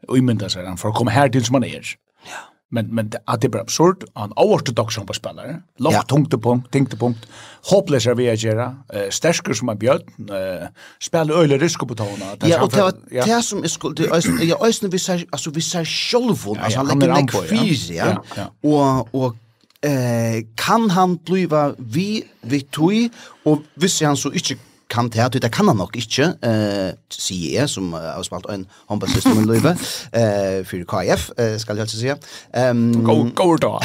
[0.08, 1.82] och imynda sig han för att komma här till som man är.
[2.24, 2.57] Ja.
[2.70, 5.62] Men men att det är bara absurd an ortodox som spelare.
[5.78, 6.02] Lågt ja.
[6.02, 7.26] tungt punkt, tungt punkt.
[7.62, 8.76] Hopplös är vi att göra.
[8.92, 10.68] Eh stärker som en björn, eh
[11.00, 12.36] spelar öle risk på tårna.
[12.40, 15.60] Ja, og det var det som er skuld det jag ösn vi säger altså vi
[15.60, 18.06] säger självvåld alltså han lägger nek fys ja.
[18.06, 18.22] Ja.
[18.36, 19.36] ja og og
[19.82, 23.10] eh kan han bliva vi vi tui
[23.44, 24.56] og hvis han så inte
[24.98, 28.66] kan det, det kan han nok ikke, eh, sier jeg, som uh, har spalt en
[28.90, 29.74] håndballsystem i løyve,
[30.12, 32.16] eh, for KF, eh, skal jeg altså si.
[32.58, 33.78] Um, go, go, da!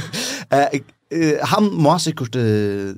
[0.56, 0.80] eh,
[1.42, 2.94] han må sikkert uh,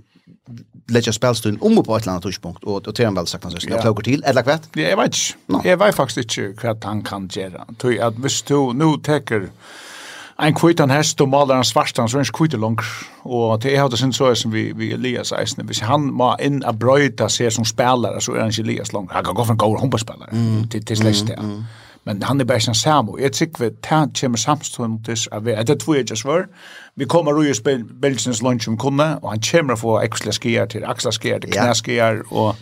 [0.88, 3.52] lägga spelstund om på ett eller annat tidspunkt och och till Teran väl sagt han
[3.52, 4.68] så ska plocka till eller kvätt.
[4.74, 5.16] Ja, jag vet.
[5.64, 7.66] Jag vet faktiskt inte vad han kan göra.
[7.78, 9.48] Tror att visst du nu täcker
[10.46, 12.79] en kvitan hest og maler en svartan, så er en kvitan lang.
[13.24, 15.64] Og til jeg har det sin så som vi, vi Elias eisne.
[15.64, 19.11] Hvis han må inn a brøyta seg som spelare, så er han ikke Elias lang.
[19.12, 20.68] Han kan gå for en gaur håndballspelare mm.
[20.68, 21.38] til, til slags det.
[22.09, 23.18] Men han er bare sin samo.
[23.18, 25.66] Jeg tykker vi tar kommer samståndes av det.
[25.66, 26.46] Det tror jeg just var
[26.96, 30.85] Vi kommer og gjør Belgiens lunch om kunne, og han kommer få ekstra skier til
[30.85, 32.57] aksla skier, til knæskier, og,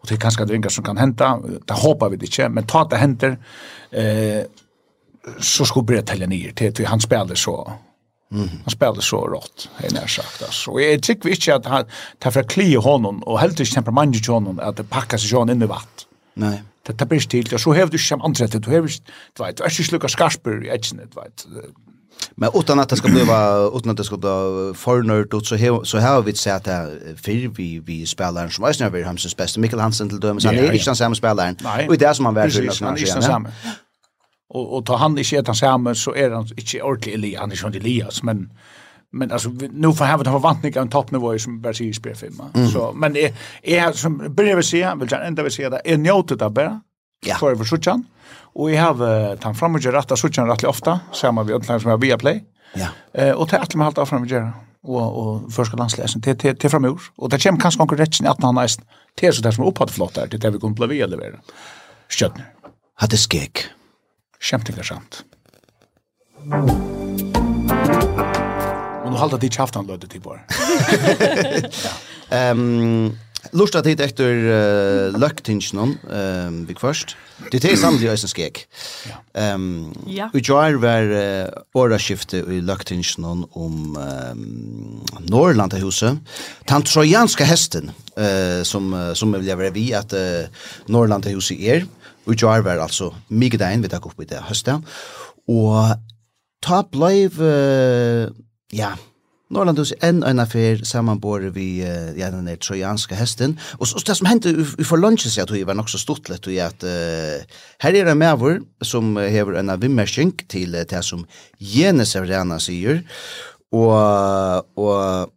[0.00, 1.34] og til kanskje drinker som kan henta.
[1.68, 3.36] Det håper vi det ikke, men ta det henter.
[3.92, 4.44] Eh,
[5.40, 7.72] så skulle börja tälja ner till, till han spelade så
[8.32, 8.48] Mm.
[8.64, 10.70] Han spelade så rått, är när sagt alltså.
[10.70, 11.84] Och jag tycker inte att han
[12.18, 15.62] tar för kli honom och helt inte temperamentet till honom att det packar sig in
[15.62, 16.06] i vatt.
[16.34, 16.62] Nej.
[16.86, 18.88] Det tar bäst till, så har du inte som andra du hävde
[19.36, 21.46] du vet, du är inte slukar skarper i edge du vet.
[22.34, 24.28] Men utan att det ska bli utan att det ska bli
[24.74, 26.90] förnörd då så så här har vi sett att
[27.22, 30.72] för vi vi spelaren som är snäver Hamsens bästa Mikkel Hansen till dömes han är
[30.72, 31.56] inte den samma spelaren
[31.88, 33.52] och det är som han verkligen han är.
[34.54, 37.56] Och och ta han inte ett samme, så är han inte ordentlig Elias, han er
[37.56, 38.50] ikke Elias men
[39.12, 42.50] men alltså nu får han ha mig en toppnivå som bara säger spel femma.
[42.54, 42.68] Mm.
[42.68, 45.96] Så men är är som börjar vi se vill jag ända vi se där är
[45.96, 46.80] njutet där bara.
[47.26, 47.36] Ja.
[47.36, 48.04] För för Suchan.
[48.54, 52.18] Och vi har tant fram och rätta Suchan rätt ofta samma vi utlands med via
[52.18, 52.44] play.
[52.74, 52.86] Ja.
[53.12, 56.56] Eh och till allt med håller fram och göra och och första landsläsen till till
[56.56, 58.84] till framur och det kommer kanske konkurrensen att han nästan
[59.16, 61.40] till så där som uppåt flott där det där vi kommer bli leverera.
[62.08, 62.34] Skött.
[62.94, 63.66] Hade skek
[64.42, 65.22] kjempeinteressant.
[69.02, 70.42] Men nå halda dit kjaftan lødde til bare.
[72.32, 73.12] Ehm
[73.52, 75.88] Lusta tid hit efter uh, ehm
[76.48, 77.16] um, vi først.
[77.52, 78.66] Det er samtidig øyne skek.
[79.34, 80.28] Um, ja.
[80.32, 86.18] Vi gjør var uh, åreskifte i løktingene om um, Norrlandahuset.
[86.70, 90.46] Den trojanske hesten, uh, som, uh, som vil være vi at uh,
[90.88, 91.84] Norrlandahuset er.
[92.26, 94.84] Og jeg var altså mye dagen vi tar opp i det høsten.
[95.50, 95.96] Og
[96.62, 97.26] ta blei,
[98.72, 98.92] ja,
[99.52, 103.58] Norrland en en affær sammanbore vi uh, ja, den der trojanska hesten.
[103.78, 106.30] Og så, så det som hendte i for lunchen så at var nok så stort
[106.32, 107.44] lätt og at uh,
[107.84, 111.26] her er det med vår som hever en vimmersing til uh, det som
[111.60, 113.02] Jene Severana sier.
[113.72, 115.32] Og, og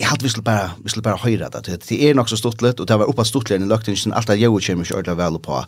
[0.00, 1.78] jeg hadde visst bare, visst bare høyre det.
[1.84, 4.30] Det er nok så stort litt, og det var oppe stort litt i løkningen, alt
[4.30, 5.58] det jeg kommer ikke ordentlig vel på.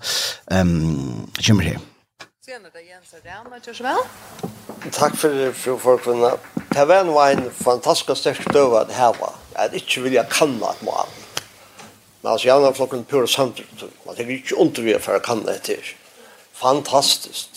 [0.49, 1.83] Um, kommer her.
[2.43, 4.01] Senere Jens Arena, kjørs vel.
[4.91, 6.33] Takk for det, fru Forkvinna.
[6.73, 7.13] Det var en,
[7.45, 9.37] en fantastisk sterk døve at her var.
[9.59, 11.13] Jeg ikke vil jeg kanne et mål.
[12.23, 13.91] Men altså, jeg har flokken pure samtidig.
[14.07, 15.93] Man tenker ikke ondt vi er for å kanne etter.
[16.57, 17.52] Fantastisk.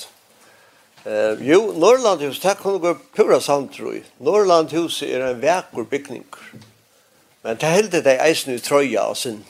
[1.06, 4.02] Eh, jo, Norrlandhus, det kunne gå pura samtrøy.
[4.26, 6.26] Norrlandhus er en vekker bygning.
[7.44, 9.44] Men det heldig det eisen i trøya og sin.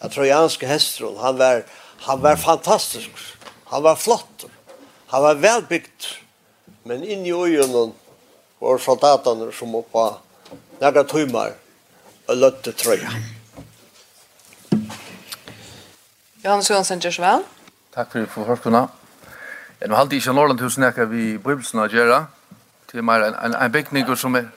[0.00, 1.62] Den trøyanske hestron, han var,
[2.06, 3.10] han var fantastisk.
[3.68, 4.46] Han var flott.
[5.12, 6.06] Han var velbygd.
[6.88, 7.90] Men inn i øyene
[8.60, 10.14] var soldatene som oppa
[10.80, 11.52] nægra tøymar
[12.28, 13.12] og løtte trøya.
[16.44, 17.44] Johannes Johansen, gjør så vel.
[17.92, 18.99] Takk for at du får
[19.80, 22.26] Men halde ikke Norrland hus nekka vi Bibelsen gjøre.
[22.92, 24.50] Det er mer en, en en bygning som er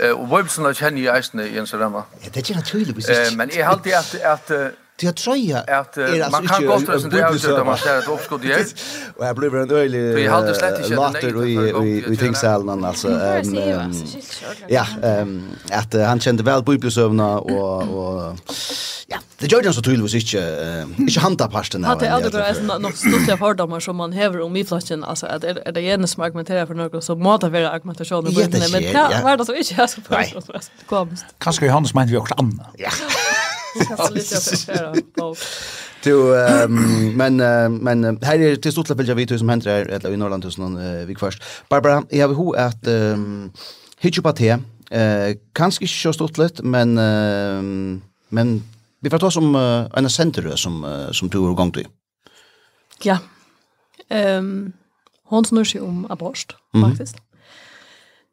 [0.00, 2.94] Eh, og Bibelsen kjenner jeg eisene i en sånn Ja, det er ikke naturlig.
[3.08, 4.52] Eh, men jeg halde at, at
[4.98, 5.62] Det er trøya.
[5.68, 8.72] At alltså man kan godt resonera ut det man ser et oppskott i är.
[9.16, 14.28] Og jeg blir en öjlig Vi hade slett inte later i i tingsalen alltså ehm
[14.68, 14.86] ja
[15.72, 18.38] at att han kjente vel bibelsövna og och
[19.08, 21.84] ja Det gjør den så tydeligvis ikke, uh, ikke handaparten.
[21.86, 25.04] Ja, det er aldri bare nok stort av fordommer som man hever om i flasken,
[25.06, 28.26] altså, at er, er det gjerne som argumenterer for noe, så må det være argumentasjon
[28.26, 30.72] i bøyden, men det var det som ikke er så først.
[31.40, 32.66] Kanskje Johannes mente vi også annet.
[32.82, 32.90] Ja.
[36.04, 36.30] Du
[37.18, 37.36] men
[37.84, 41.14] men her er til stort läge vi som her, eller i Norrland tusen uh, vi
[41.18, 41.42] först.
[41.70, 42.88] Barbara, jag vill ha att
[44.00, 44.52] hitcha på te.
[44.52, 46.94] uh, kanskje ikke så stort lätt men
[48.30, 48.64] men
[49.00, 51.86] Vi får ta som uh, en senter som, uh, som du har gått till.
[53.02, 53.18] Ja.
[54.10, 54.72] Um,
[55.24, 56.88] hon snur sig om abort, mm -hmm.
[56.88, 57.16] faktiskt.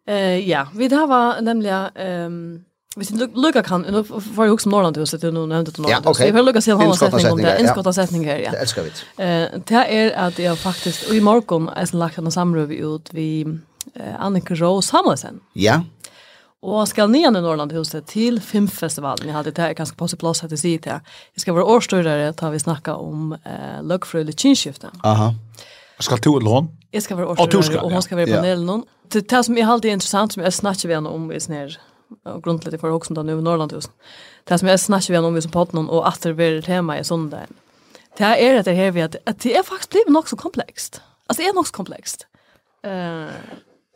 [0.09, 1.89] Uh, ja, vi det var nämligen...
[1.97, 6.05] Um, Hvis du lukkar kan, nå får jeg Norrland huset du nevnte det Norrlandhuset.
[6.05, 6.25] Ja, okay.
[6.25, 8.51] Jeg får lukka siden halva setning om det, innskottet setning her, ja.
[8.51, 8.89] Det elskar vi.
[9.19, 13.13] Uh, det er at jeg faktisk, og i morgen, jeg har lagt en samrøv ut
[13.13, 15.41] vi uh, Annika Rose Samuelsen.
[15.55, 15.81] Ja.
[16.65, 19.27] Och ska ni ner i Norrlandhuset till filmfestivalen.
[19.27, 21.01] Jag hade det här ganska på sig plats att se det.
[21.33, 24.89] Jag ska vara årstörare tar vi snacka om eh Luckfröle kinskifte.
[25.03, 25.33] Aha.
[25.99, 26.67] Ska du hon?
[26.91, 28.83] Jag ska vara årstörare och hon ska vara på panelen.
[29.07, 31.79] Det det som är alltid intressant som jag snackar vi om är snär
[32.25, 33.91] och grundligt för också om nu i Norrlandhuset.
[34.43, 37.53] Det som jag snackar vi om i som podden och det blir tema i söndagen.
[38.17, 41.01] Det här är det här vi att det är faktiskt blivit något så komplext.
[41.27, 42.27] Alltså det är nog så komplext.
[42.83, 43.25] Eh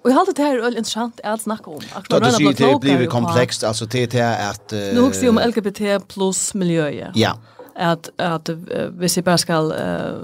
[0.04, 1.82] Och jag har det här är intressant att snacka om.
[1.94, 6.08] Att det är det det blir komplext alltså det är att Nu också om LGBT
[6.08, 7.12] plus miljö.
[7.14, 7.38] Ja.
[7.76, 8.50] Att att
[8.90, 9.74] vi ser bara ska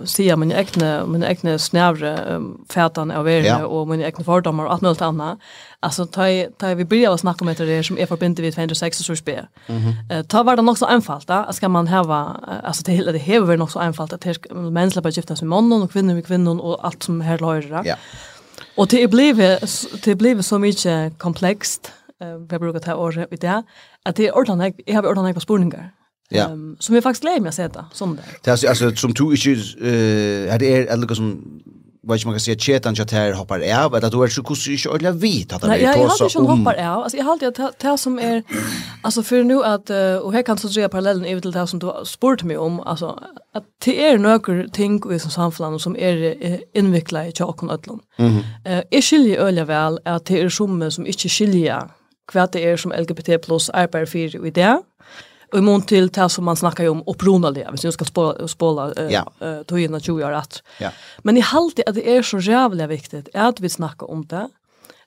[0.06, 4.82] säga min egna min egna snävre färdan av er och min egna fördomar och allt
[4.82, 5.40] möjligt annat.
[5.80, 6.24] Alltså ta
[6.58, 9.46] ta vi börjar att snacka om det som är förbundet vid 206 och så spel.
[10.28, 13.58] Ta var det nog så enkelt att ska man ha alltså det hela det häver
[13.58, 16.86] nog så enkelt att män släpper gifta sig med mannen och kvinnor med kvinnor och
[16.86, 17.82] allt som här låter.
[17.86, 17.96] Ja.
[18.76, 19.38] Och det blev
[20.04, 23.64] det blev så mycket komplext eh vi brukar ta år vid det
[24.04, 25.92] att det är ordentligt jag har ordentligt på spårningar.
[26.30, 26.46] Ja.
[26.46, 28.20] Ehm som jag faktiskt lämnar mig att säga som.
[28.44, 31.62] Det alltså som du inte eh det är eller som
[32.06, 34.90] vad man kan säga chetan chat här hoppar av att då är så kus ju
[34.90, 36.08] ordla vit att det är så om.
[36.10, 37.04] Ja, jag ju hoppar av.
[37.04, 38.44] Alltså jag har alltid det som är
[39.02, 39.90] alltså för nu att
[40.24, 43.20] och här kan så dra parallellen över till det som du spurt mig om alltså
[43.54, 48.00] att det är några ting i som samfällan som är invecklade i chakon ödlon.
[48.18, 48.44] Mhm.
[48.66, 51.90] Eh är skilje öliga väl att det är summe som inte skilja
[52.32, 53.30] kvart det är som LGBT+
[53.74, 54.82] arbetar för i det.
[55.52, 58.48] Och i mån till det som man snackar ju om uppronade, hvis jag ska spåla,
[58.48, 59.26] spåla uh, ja.
[59.44, 60.64] uh, tog in att.
[60.80, 60.92] Ja.
[61.24, 64.50] Men i halvt att det är så jävla viktigt att vi snackar om det.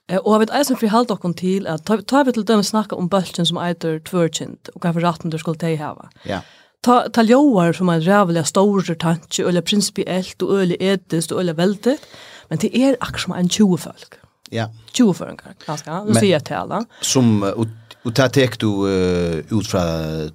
[0.09, 2.63] Eh, och jag vet eisen för halvt och till att ta, ta vi till dem
[2.63, 6.09] snacka om bulten som äter tvärkint och kanske ratten du skulle ta hava.
[6.23, 6.41] Ja.
[6.81, 11.57] Ta, ta ljóar som er rævliga stórir tanki, eller prinsipielt og eller etist og eller
[11.57, 12.05] veldigt,
[12.47, 14.15] men det er akkur som en 20 folk.
[14.51, 14.69] Ja.
[14.93, 16.85] 20 folk, kanskje, du sier tala.
[17.03, 17.67] Som, uh,
[18.07, 19.83] Og det tek du uh, ut fra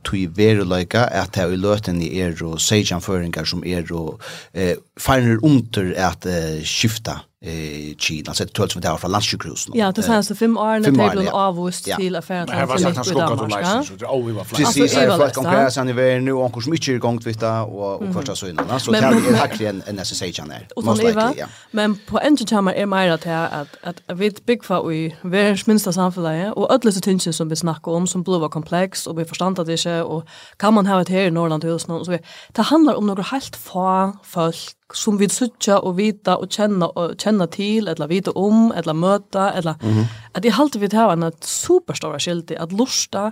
[0.05, 4.74] tog veruløyka at det er i løten i er og sejanføringar som er og uh,
[5.00, 9.72] färger under at uh, skifta eh Kina alltså det som det har från landsjukhusen.
[9.76, 12.48] Ja, det sägs så fem år när det blev avvist till affären.
[12.48, 14.59] här var sagt han skulle gå till license så det är we were flat.
[14.59, 18.35] Precis, det var konkurrens han är nu och hur mycket vid det och och första
[18.35, 20.62] så innan så det är verkligen en necessary channel.
[20.76, 21.44] Most likely.
[21.70, 25.92] Men på engine timme är mer att att att vid big för vi vars minsta
[25.92, 29.64] samfälle och alla så tingen som vi snackar om som blåa komplex och vi förstår
[29.64, 30.24] det är och
[30.57, 32.18] kan man ha ett här i Norrland husen och så.
[32.52, 37.16] Det handlar om några helt få folk som vi suttja og vita og kjenna, og
[37.20, 40.05] kjenna til, eller vita om, eller møta, eller mm -hmm.
[40.35, 43.31] at jeg halte vi til ha en superstora skildi, at lusta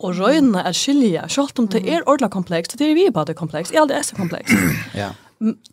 [0.00, 3.36] og røyna er skilja, selv om det er ordla komplekst, det er vi bare det
[3.36, 4.54] komplekst, jeg aldri er så komplekst.
[5.02, 5.10] ja.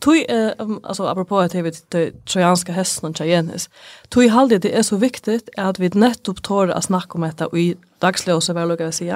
[0.02, 0.52] Tui, eh,
[0.84, 3.70] altså, apropos at jeg vet det trojanske hesten og tjajenis,
[4.12, 7.76] tui halde det er så viktigt at vi nettopp tårer å snakke om dette i
[8.02, 9.08] dagsløse, hva jeg lukker å si,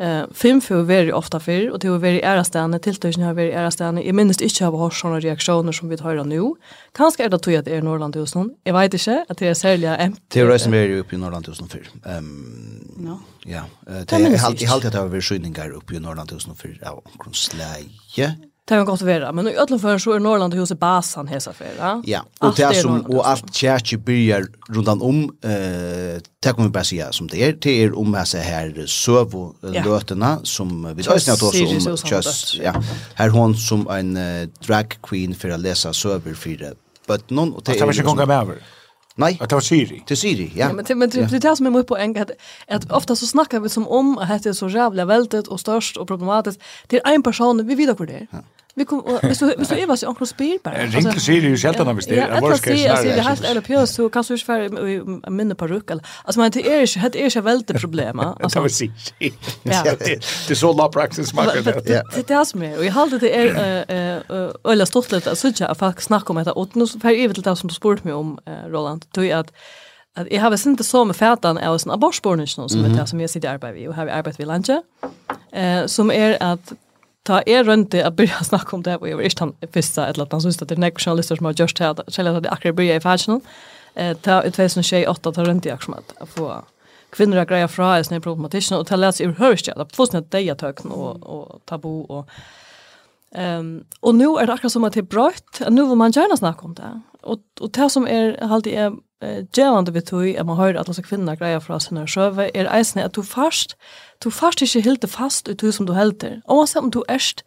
[0.00, 4.02] Eh, film för väldigt ofta för och det var väldigt ärastande tilltöjning har väldigt ärastande.
[4.02, 6.54] Jag minns inte av har såna reaktioner som vi hör nu.
[6.92, 8.50] Kanske är det tog att det är Norrland hos någon.
[8.64, 10.16] Jag vet inte att det är särskilt en.
[10.28, 11.88] Det är resten är uppe i Norrland hos någon för.
[12.06, 13.20] Ehm Ja.
[13.46, 16.56] Ja, det är alltid alltid att det har varit skydningar uppe i Norrland hos någon
[16.56, 18.34] för av grundsläge.
[18.68, 21.74] Det kan godt være, men i alle fall så er Norrland huset Basan hesa fer,
[21.76, 21.90] ja.
[22.08, 27.04] Ja, og det som og alt kjærki byrjar rundan om eh det kommer bare sige
[27.12, 31.90] som det er, det er om hesa her søvo løtena som vi skal snakke også
[31.90, 32.72] om just ja.
[33.18, 34.16] Her hon som en
[34.68, 36.72] drag queen for å lesa søver for
[37.08, 37.78] bøtten og det er.
[37.78, 38.54] Det var ikke konga med over.
[39.16, 39.38] Nej.
[39.40, 40.02] Att det var Siri.
[40.06, 40.66] Till Siri, ja.
[40.66, 41.38] ja men till, men till, ja.
[41.38, 42.30] det som är mycket poäng att,
[42.68, 45.96] att ofta så snackar vi som om att det är så jävla väldigt och störst
[45.96, 46.62] och problematiskt.
[46.86, 48.26] Det är en person, vi vet hur det är.
[48.30, 48.38] Ja.
[48.76, 50.80] Vi kom och så så är vad så onkel spel bara.
[50.80, 52.16] Jag ringde Siri ju sällan när vi står.
[52.16, 52.78] Jag var skräck.
[52.78, 56.02] säga ser det helt eller pjäs så kan så för minne på ruckel.
[56.24, 58.48] Alltså man det är ju det är ju väldigt problem alltså.
[58.54, 58.68] Det var
[59.62, 59.84] Ja.
[60.48, 61.46] Det så la praxis man.
[61.46, 65.78] Det det som är och jag håller det är eh eller stort lite så jag
[65.78, 68.38] får snacka om det och nu så för evigt det som du spurt mig om
[68.68, 69.04] Roland.
[69.10, 69.52] Du är att
[70.16, 73.30] att jag har inte så med fätan av sån abortspårning som mm det som jag
[73.30, 74.70] sitter arbetar vid och har arbetat vid lunch
[75.52, 76.72] eh som är att
[77.24, 80.26] ta er rundt at byrja snakka om det, og jeg var ikke han fyrsta, eller
[80.26, 82.52] at han synes at det er nek journalister som har gjørst det, selv at det
[82.52, 83.42] akkurat byrja i fashion,
[83.96, 86.52] eh, ta i 2028, ta rundt i akkurat at få
[87.14, 88.76] kvinnor att greja fra är problematiken.
[88.76, 92.28] Och ta läsa ur hörstjärna, på sådana dejatöken och, och tabu och
[93.36, 96.36] Um, och nu er det akkurat som att det är brøyt, nu vill man gärna
[96.36, 97.00] snacka om det.
[97.22, 98.92] Och och det som er alltid er
[99.24, 102.70] eh gevande við tøy at man høyrir at lasa kvinna grejer frá sinna sjøve er
[102.70, 103.76] eisini at du fast
[104.24, 106.40] du fast ikki helt fast ut som du heldur.
[106.48, 107.42] Og om du erst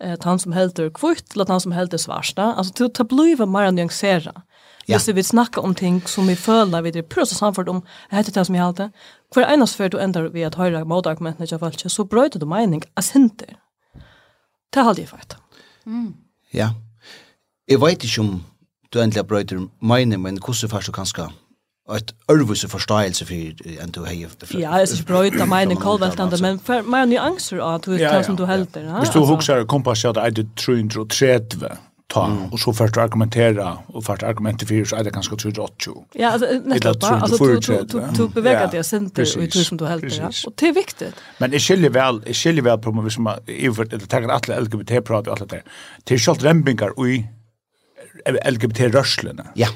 [0.00, 2.54] eh han som helter kvitt eller han som helter svarta.
[2.56, 4.32] Altså du ta bliva meira nyansera.
[4.86, 4.98] Ja.
[4.98, 8.32] Hvis vi snakker om ting som vi føler vi er prøvd og om, jeg heter
[8.32, 8.90] det som jeg halte,
[9.34, 12.82] hver eneste før du ender ved at høyre motargumentene ikke har så brøyder du mening
[12.96, 13.54] av sinter.
[14.74, 15.38] Det halte jeg faktisk.
[15.86, 16.14] Mm.
[16.54, 16.70] Ja.
[17.68, 18.42] Jeg vet ikke om
[18.92, 21.28] du endelig brøyter mine, men hvordan først du kanskje
[21.96, 23.34] et ørvise forståelse for
[23.82, 27.96] enn du heier Ja, jeg synes brøyta meine kolveltande, men for mer nyanser av du
[27.98, 28.86] tar som du helter.
[28.98, 31.66] Hvis du hukser kompassjad er det 330,
[32.10, 35.92] ta, och så först argumentera, och först argumenter för så är det kanskje 380.
[36.14, 37.44] Ja, altså, nettopp, altså,
[38.16, 40.30] du beveger deg senter og du som du helter, ja.
[40.46, 41.14] Och det är viktigt.
[41.38, 45.40] Men jeg skiljer väl jeg skiljer som hvis man, det tar alla LGBT-prat och allt
[45.40, 45.62] det der,
[46.08, 47.26] det är kjalt rembingar og i
[48.26, 49.52] LGBT-rørslene.
[49.58, 49.70] Ja.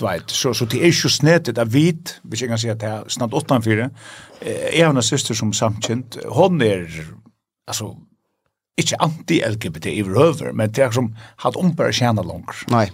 [0.00, 2.80] Du vet, så, så det er ikke snedet av hvit, hvis jeg kan si at
[2.80, 3.90] det er snart 8-4.
[4.46, 6.86] Jeg har en søster som samkjent, hon er,
[7.68, 7.92] altså,
[8.80, 11.10] ikke anti-LGBT i røver, men det er som
[11.44, 12.64] hatt ombæra tjena langer.
[12.72, 12.86] Nei.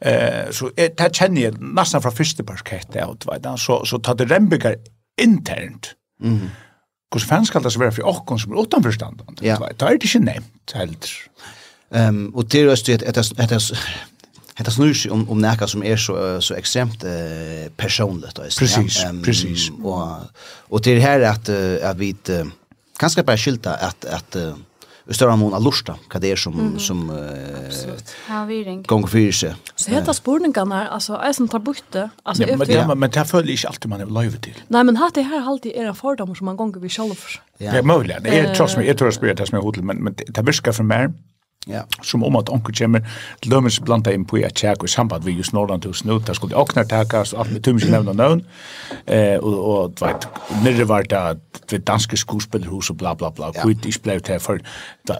[0.00, 4.18] Eh, så det kjenner jeg nesten fra første parkett, out vet du så, så tar
[4.20, 4.78] det rembikker
[5.22, 5.94] internt.
[6.22, 6.52] Mhm.
[7.10, 9.42] Hvordan fan skal det være for åkken som er utenforstandende?
[9.42, 9.56] Ja.
[9.56, 11.12] Det er det ikke nevnt, heller.
[11.90, 13.72] Um, og det er jo et, et, et, et,
[14.56, 17.10] Hetta snur sig om om näka som är så så extremt eh,
[17.76, 18.60] personligt alltså.
[18.60, 19.70] Precis, um, precis.
[19.82, 20.08] Och
[20.68, 21.48] och det här att
[21.82, 22.46] att vi uh,
[22.98, 24.54] kanske bara skilta att att uh,
[25.10, 26.78] i större mån av lusta, vad det är som, mm.
[26.78, 27.16] som uh,
[28.28, 29.54] ja, vi gånger för sig.
[29.74, 32.10] Så heter spurningene er, altså, jeg som tar bort det.
[32.24, 34.54] Alltså, ja, men, ja, men det följer inte alltid man är løyve till.
[34.68, 37.14] Nej, men hatt det här alltid är en fördom som man gånger vi selv
[37.58, 38.16] Det Ja, möjligt.
[38.22, 40.46] Det är trust me, jeg tror jeg spyrir det som jeg hodel, men, men det
[40.46, 41.08] viskar för mig
[41.68, 41.86] Ja.
[42.02, 43.08] Som om att onkel kommer
[43.40, 46.34] till dömes blanda in på ett check och samband vi just norrland till snut där
[46.34, 48.44] skulle också ta så att med tummen nämna någon
[49.06, 50.28] eh och och vet
[50.64, 54.62] nere var det det danska skådespelarhus och bla bla bla skit det blev det för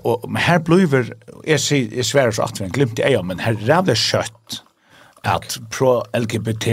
[0.02, 0.94] och här blev
[1.44, 4.62] är är svär så att vi glimt i men här rävde kött
[5.22, 6.66] att pro LGBT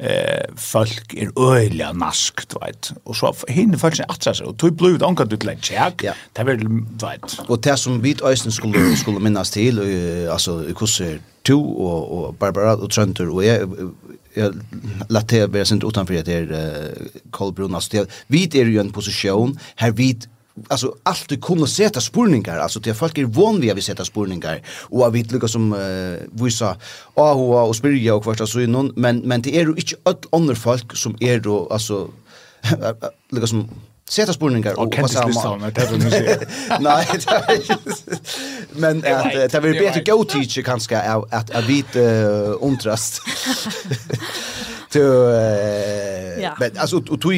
[0.00, 2.92] eh folk er øyla nask, du vet.
[3.04, 6.04] Og så hinne folk seg atsa seg, og tog blod anka du til en tjekk,
[6.08, 6.14] ja.
[6.36, 7.36] det vel du vet.
[7.48, 12.36] Og det som vi øysten skulle, skulle minnast til, og, altså, hvordan to og, og
[12.40, 13.68] Barbara og Trønder, og jeg,
[14.36, 14.52] jeg
[15.10, 18.82] lett til å være sint utenfor det er uh, Kolbrun, altså, det, vi er jo
[18.82, 20.14] en posisjon, her vi
[20.68, 24.62] alltså alltid kunna sätta spurningar alltså till folk är van vid att vi sätta spurningar
[24.90, 26.76] och av vilka som uh, vissa
[27.14, 30.54] AHA och spyrja och kvarsta så någon men men det är ju inte all andra
[30.54, 32.08] folk som är då alltså
[33.30, 33.70] liksom
[34.08, 35.56] sätta spurningar och vad samma.
[36.80, 37.06] Nej,
[38.72, 41.96] men att det vill bättre go teacher kanske att att vit
[42.60, 43.22] ontrast.
[44.90, 45.02] till
[46.58, 47.34] men alltså och tog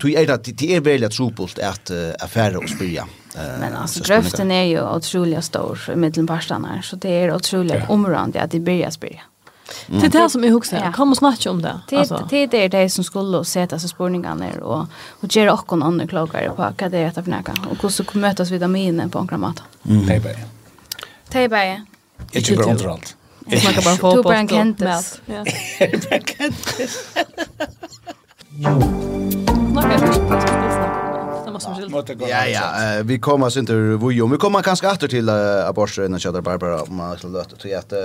[0.00, 3.04] tog er det, det er veldig trobult at uh, affære og spyrja.
[3.34, 7.74] Uh, Men altså, grøften er jo utrolig stor i middelparstene her, så det er utrolig
[7.74, 7.86] ja.
[7.88, 9.22] områdende at de byrja spyrja.
[9.88, 10.00] Mm.
[10.00, 10.76] Det är det som jag huxar.
[10.84, 10.92] Ja.
[10.92, 11.80] Kom och snacka om det.
[11.92, 12.26] Alltså.
[12.30, 14.86] Det, det är det som skulle sätta sig spårningarna och,
[15.20, 17.54] och göra oss och andra klagare på vad det är att förnäka.
[17.70, 19.62] Och hur så mötas vi dem inne på en kramat.
[19.88, 20.06] Mm.
[20.06, 20.32] Det är bara.
[21.28, 21.86] Det är bara.
[22.32, 23.16] Inte bara underallt.
[23.46, 24.12] Jag snackar bara.
[24.12, 25.20] Du är bara en kentis.
[25.26, 25.44] Ja.
[25.78, 27.08] Jag är bara en kentis.
[29.74, 30.54] snackar vi faktiskt
[32.28, 34.30] Ja, ja, vi kommer oss inte vi om.
[34.30, 37.56] Vi kommer kanske åter till uh, Aborser innan Tjöder Barbara om man ska löta.
[37.56, 37.98] Tog att, uh,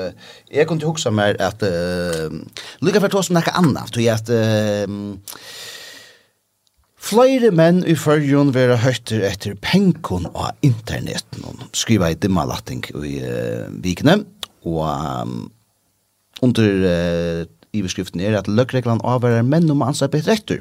[0.49, 1.69] jag kunde huxa mer att uh,
[2.79, 3.91] lycka för att ta som något annat.
[3.91, 5.15] Tog att uh,
[6.99, 13.69] Flere menn i fyrjon vera høytter etter penkon av internetten, skriva i dimmalatting i uh,
[13.71, 14.17] vikene,
[14.67, 15.47] og um,
[16.43, 20.51] under uh, i beskriften er at løgreglan avverar menn om ansvar betrekt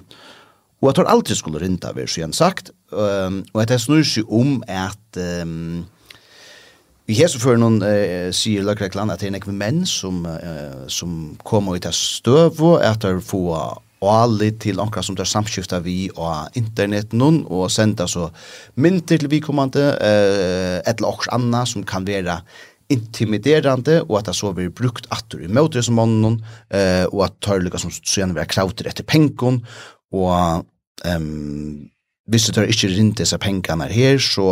[0.80, 2.70] Og at hun alltid skulle rinta, vil jeg sagt.
[2.92, 5.82] Um, og at jeg snur seg om at um,
[7.08, 11.34] i hese før noen uh, sier Løkrekland at det er nekve menn som, uh, som
[11.44, 16.06] kommer ut av støv og at de får alle til noen som tar samskifta vi
[16.14, 18.28] og internet noen og senda så
[18.78, 22.40] mynd til vi kommande uh, et eller okkurs anna som kan være
[22.88, 26.38] intimiderande og at det så blir brukt atter i møter som mannen
[26.72, 29.60] uh, og at tørlika som så gjerne være krauter etter pengon
[30.12, 30.64] og
[31.04, 31.90] um,
[32.28, 34.48] hvis du tar ikke rint disse pengene her, så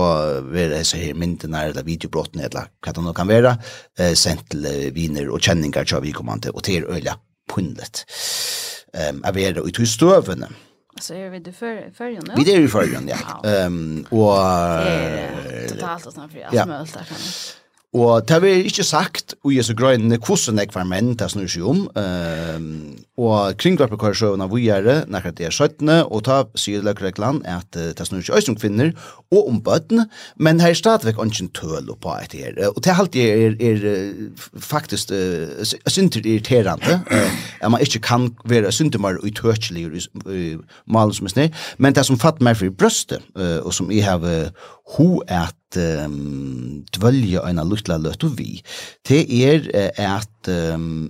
[0.49, 3.57] vil disse her myndene eller videobrottene eller hva det nå kan være,
[4.01, 4.65] eh, sendt til
[4.97, 8.05] viner og kjenninger til vi avikommende, og til øyla pundet.
[8.97, 10.49] Um, jeg vil være ute i støvene.
[11.01, 12.39] Så er vi i førjen nå?
[12.41, 13.21] Vi er i førjen, ja.
[13.67, 14.41] Um, og...
[14.81, 17.66] Det er totalt og snart fri, alt mulig, der kan jeg.
[17.95, 21.65] Og det er ikke sagt og Jesu grønne hvordan jeg var menn det snur seg
[21.65, 21.85] om.
[21.95, 27.41] Um, og kringvarpet kvar sjøen av vujere, nekker det er skjøttene, og ta sier løkreglan
[27.49, 28.91] at uh, det snur seg også om kvinner
[29.33, 30.05] og om bøtten,
[30.37, 32.59] men her er stadigvæk ikke tøl på et her.
[32.75, 38.03] Og det er alltid er, er er faktisk uh, synder irriterende, uh, at man ikke
[38.05, 42.43] kan være syndermere mer utøtselig i uh, malen som er snir, men det som fatt
[42.43, 44.51] meg for brøstet, uh, og som jeg har uh,
[44.97, 48.61] ho at um, dvølja eina luttla løttu vi.
[49.07, 51.09] Det er uh, at um,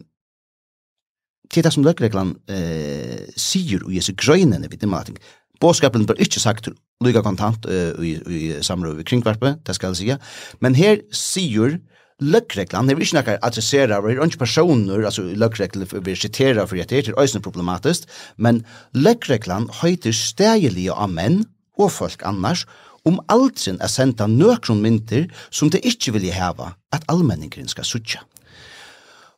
[1.46, 5.18] det er det som løkreglan uh, sier og jesu grøynene vid demating.
[5.60, 6.70] Båskapen bør ikke sagt
[7.04, 10.18] lyga kontant uh, i, i samråd ved kringvarpet, det skal jeg sige.
[10.64, 11.78] Men her sier
[12.24, 16.80] løgreglan, det er ikke noe adressera, det er ikke personer, altså løgreglan vil sitere for
[16.80, 18.08] at det er øyne problematisk,
[18.40, 18.62] men
[18.96, 21.42] løgreglan høyter stegelige av menn
[21.76, 22.64] og folk annars,
[23.06, 28.22] om aldrin er senda nøkron mynter som det ikkje vilje heva at allmenningren skal sutja.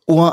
[0.09, 0.33] Og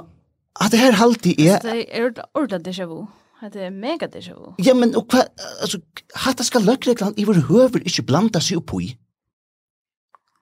[0.61, 1.59] at det her halti er...
[1.59, 3.05] Det er ordla déjà vu.
[3.53, 4.53] Det er mega déjà vu.
[4.63, 5.25] Ja, men og hva,
[5.61, 5.81] altså,
[6.15, 8.93] hatta skal løkreglan i vår høver ikkje blanda seg i.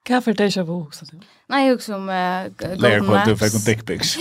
[0.03, 1.05] Hva for det ikke var også?
[1.49, 3.29] Nei, jeg også om uh, Golden på Maps.
[3.29, 4.17] Du fikk om dick pics.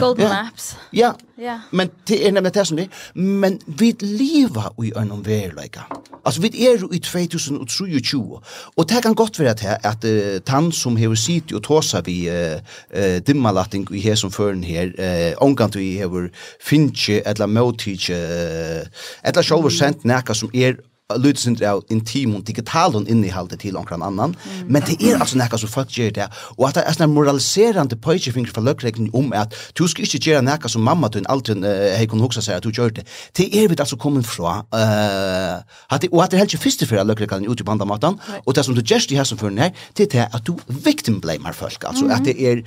[0.00, 0.70] golden Maps.
[0.92, 1.10] Ja.
[1.38, 2.86] ja, men det er nemlig det som det.
[2.88, 3.20] er.
[3.20, 5.84] Men vi lever i en omverleika.
[6.24, 8.40] Altså, vi er i 2023,
[8.76, 12.16] og det kan godt være at, at uh, han som hever sitt og tåsa vi
[12.32, 12.56] uh,
[12.96, 16.28] uh, dimmalatting i her som føren her, uh, omgang vi hever
[16.60, 20.80] finnje eller møtidje, uh, eller sjåver sendt nekka som er
[21.16, 24.66] lyder sin av intim og digital og innehalde til omkran annan, mm.
[24.68, 26.26] men det er altså nekka som folk gjør det,
[26.58, 30.42] og at det er sånn moraliserande pøytjefinger fra løkregning om at du skal ikke gjøre
[30.44, 33.06] nekka som mamma du aldri uh, hei kunne hoksa seg at du gjør det.
[33.32, 36.66] Det er vi altså kommet fra, uh, at det, og at det er helt ikke
[36.66, 39.56] første att løkregning ut i bandamatan, og det som du gjørst det her som fyrir
[39.58, 42.10] her, det er at du victim blamer folk, altså mm.
[42.10, 42.60] at det er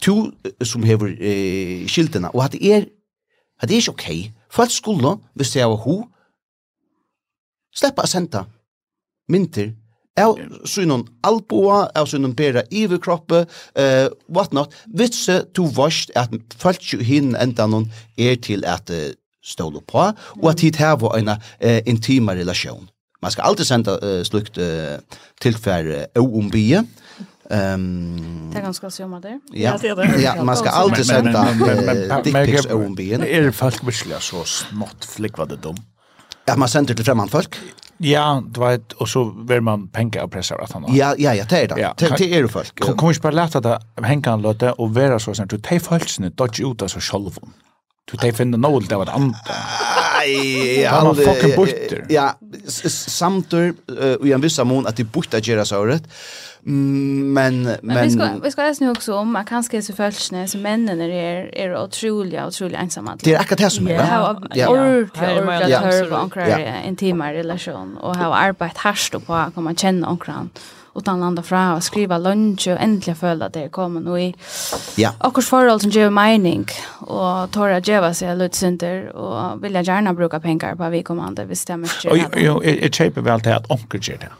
[0.00, 0.30] to
[0.64, 2.88] som hever uh, skiltene, og at det er,
[3.60, 6.06] at det er ikke ok, folk skulle, hvis det er ho,
[7.74, 8.44] sleppa å senda
[9.32, 9.72] mynter
[10.20, 10.36] av
[10.68, 13.46] synun alboa, av synun bera iverkroppe,
[13.80, 17.88] uh, what not, vitse to varst at folk hin enda noen
[18.20, 19.08] er til at uh,
[19.42, 20.10] ståle på,
[20.42, 22.90] og at hit her var en uh, intima relasjon.
[23.22, 24.98] Man skal alltid senda uh, slukt uh,
[25.40, 26.82] tilfær uh, oumbie,
[27.52, 29.40] Ehm Det ganske ska se om det.
[29.52, 29.78] Ja,
[30.22, 31.48] ja, man ska alltid sända
[32.24, 33.22] dickpics om bien.
[33.22, 35.91] Är det folk visst så smått flickvade dumt?
[36.48, 37.58] Ja, man sender til fremmede folk.
[38.02, 40.94] Ja, du vet, og så vil man penke og pressa at han har.
[40.96, 41.78] Ja, ja, ja, det er det.
[41.78, 42.74] Ja, det er jo folk.
[42.80, 43.76] Kan man ikke bare lete det
[44.08, 47.38] henge han løte og være så sånn, du tar følelsene, dodge ut av seg selv.
[48.10, 49.58] Du tar finne noe til det andre.
[50.18, 52.02] Nei, ja, han fucking butter.
[52.10, 52.32] Ja,
[52.66, 53.76] samtidig,
[54.18, 56.10] og jeg visste mån at de butter gjør seg rett,
[56.66, 59.92] Mm, men, men, men vi ska vi ska läsa nu också om att kanske så
[59.92, 63.16] följsne så männen är är, är otroliga otroligt ensamma.
[63.22, 63.92] Det är akkurat det som är.
[63.94, 64.68] Ja, ja.
[64.68, 70.50] Ordentligt att höra en intima relation och ha arbetat hårt på att komma känna onkran
[70.96, 74.34] utan landa fra og skriva lunch og endelig føle at det er kommet noe i
[75.00, 75.14] ja.
[75.24, 76.66] akkurs forhold som gjør mening
[77.00, 81.82] og tåra gjeva seg lødsynder og vilja gjerne bruka pengar på vikommande hvis det er
[81.86, 82.12] mye.
[82.52, 84.32] Og jeg kjøper vel til at onker gjør det.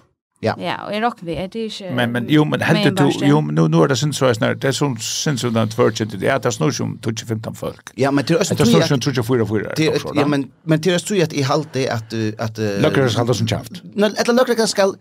[0.42, 0.54] Ja.
[0.58, 1.90] Ja, og jeg rock vi, det ikke...
[1.94, 4.74] Men, men jo, men helt du, jo, men nu, nu er det sindssygt, det er
[4.74, 7.92] sånn sindssygt at virgin, det er det snur som 2015 folk.
[7.98, 8.56] Ja, men det er også...
[8.58, 9.76] Det er snur som 2044,
[10.18, 12.14] Ja, men, men det er også at i halte at...
[12.38, 13.82] at uh, løkker skal det som kjeft.
[13.94, 14.96] Eller løkker skal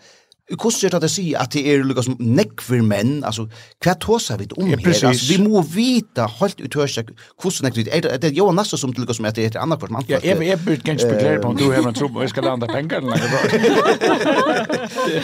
[0.52, 3.48] Hvordan gjør det at jeg sier at det er lukka som nekver menn, altså,
[3.84, 4.82] hva tåsar vi om her?
[4.92, 8.50] Altså, vi må vita helt ut hur hvordan nekver vi, er det, det er jo
[8.56, 11.42] nasta som lukka som at det heter annakvart man Ja, jeg, jeg burde ganske beklare
[11.42, 13.18] på om du har en tro på jeg skal landa pengar eller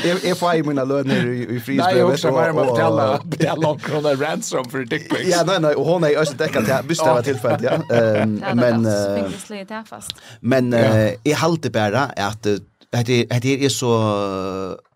[0.05, 1.81] jeg, jeg får i mina lønner i, i frisbrevet.
[1.81, 5.27] Nei, jeg også bare må betala, betala om krona ransom for dick pics.
[5.29, 7.77] Ja, nei, nei, og hon er i øst til, hvis det var tilfellet, ja.
[8.23, 10.01] Um, men, uh,
[10.41, 12.57] men, uh, jeg halte bare at uh,
[12.93, 13.91] att det är det är så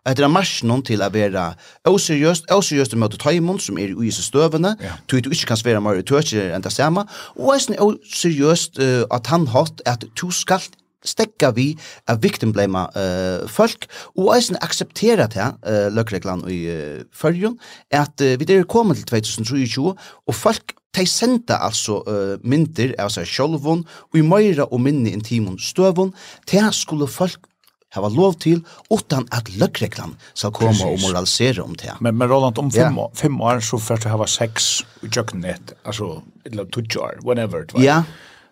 [0.04, 4.10] att det är marsch någon till att vara oseriöst oseriöst mot tajmon som är i
[4.10, 4.76] så stövna
[5.06, 8.78] du du inte kan svära mer du inte ända samma och är oseriöst
[9.10, 10.60] att han har att du skall
[11.04, 11.76] stekka vi
[12.08, 17.58] av victimblema uh, folk og eisen akseptera det uh, løkreglan i uh, fyrjun
[17.90, 19.94] at uh, vi er kommet til 2023
[20.26, 25.14] og folk de senda altså uh, myndir av seg sjolvun og i meira og minni
[25.16, 26.12] intimun støvun,
[26.46, 27.48] tei skulle folk
[27.92, 31.92] hava lov til utan at løkreglan skal koma og moralisere om det.
[32.00, 33.08] Men, men Roland, om fem, ja.
[33.14, 37.66] fem år så først hava sex i kjøkkenet, altså, eller tutsi år, whatever.
[37.68, 37.82] Tva.
[37.84, 38.02] Ja.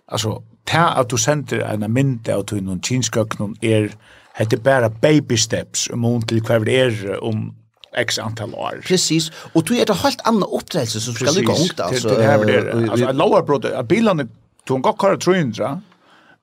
[0.08, 3.94] Altså, ta at du sender en mynd av til noen kinskøkken er,
[4.36, 7.50] hette bare baby steps om hun til hver det er om
[7.96, 8.82] x antal år.
[8.86, 9.30] Precis.
[9.52, 12.08] Och då är det helt annan uppträdelse som ska ligga ungt alltså.
[12.08, 13.82] Det här blir alltså en lower brother.
[13.82, 14.28] Bilarna
[14.64, 15.80] tog kvar gokkar 300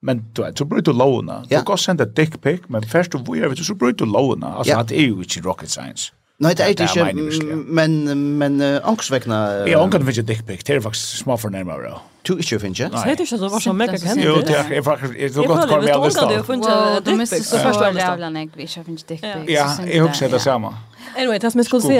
[0.02, 1.41] Men du vet, så bryter du lovna.
[1.43, 4.58] Du kan godt sende dick pic, men først du vujer, så bryter du lovna.
[4.58, 4.84] Altså, ja.
[4.84, 6.14] det er jo ikke rocket science.
[6.39, 7.95] Nei, det er det ikke, men,
[8.38, 9.38] men uh, angstvekkene...
[9.64, 11.95] Uh, ja, angstvekkene finnes ikke dick pic, det er faktisk små fornærmere.
[12.28, 12.91] Du ikke finnes ikke?
[12.93, 13.02] Nei.
[13.02, 14.22] Det er ikke så var så mega kjent.
[14.22, 15.16] Jo, det er faktisk...
[15.18, 16.34] Jeg tror godt hva vi hadde stått.
[16.36, 19.50] Jeg føler du miste så første av jævla nek vi ikke finnes dick pic.
[19.50, 20.76] Ja, jeg husker det samme.
[21.16, 21.98] Anyway, det som jeg skulle si,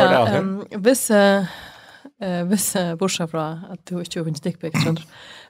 [0.86, 1.10] hvis...
[1.14, 1.56] Eh,
[2.50, 4.74] hvis borsa fra at du ikke finnes dick pic,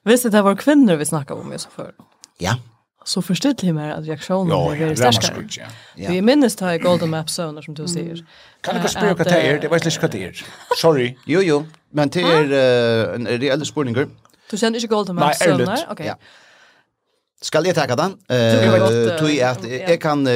[0.04, 1.93] hvis det var kvinner vi snakket om, i så før,
[2.38, 2.58] Ja.
[3.06, 5.48] Så förstod jag mer att reaktionen ja, ja, är starkare.
[5.50, 5.64] Ja,
[5.96, 6.10] ja.
[6.10, 8.26] Vi jag minns det här Golden Map Zoner som du säger.
[8.62, 9.60] Kan du spela vad det är?
[9.60, 10.46] Det var inte vad det är.
[10.78, 11.16] Sorry.
[11.26, 11.66] Jo, jo.
[11.90, 14.08] Men det är uh, en reell spårningar.
[14.50, 15.66] Du känner inte Golden Map Zoner?
[15.66, 15.92] Nej, Okej.
[15.92, 16.06] Okay.
[16.08, 16.16] Ja.
[17.42, 18.16] Skal jeg takke den?
[18.32, 20.28] Uh, tog at jeg kan,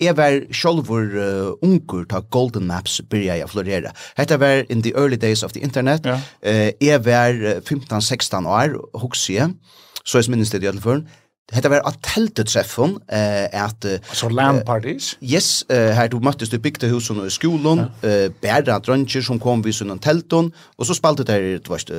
[0.00, 3.92] jeg var sjolvor uh, unger ta Golden Maps byrja jeg florere.
[4.16, 6.06] Hette var in the early days of the internet.
[6.06, 6.18] Ja.
[6.42, 9.48] Uh, jeg var 15-16 år, hoksie,
[10.04, 11.04] så jeg minnes det i alle fall.
[11.52, 15.16] Hetta var at teltet treffon eh at så land parties.
[15.22, 18.08] Yes, eh, her du møttes du bygde husen i skolen, ja.
[18.08, 21.90] eh bæra drøntjer som kom vi sånn telton og så spalte der du vet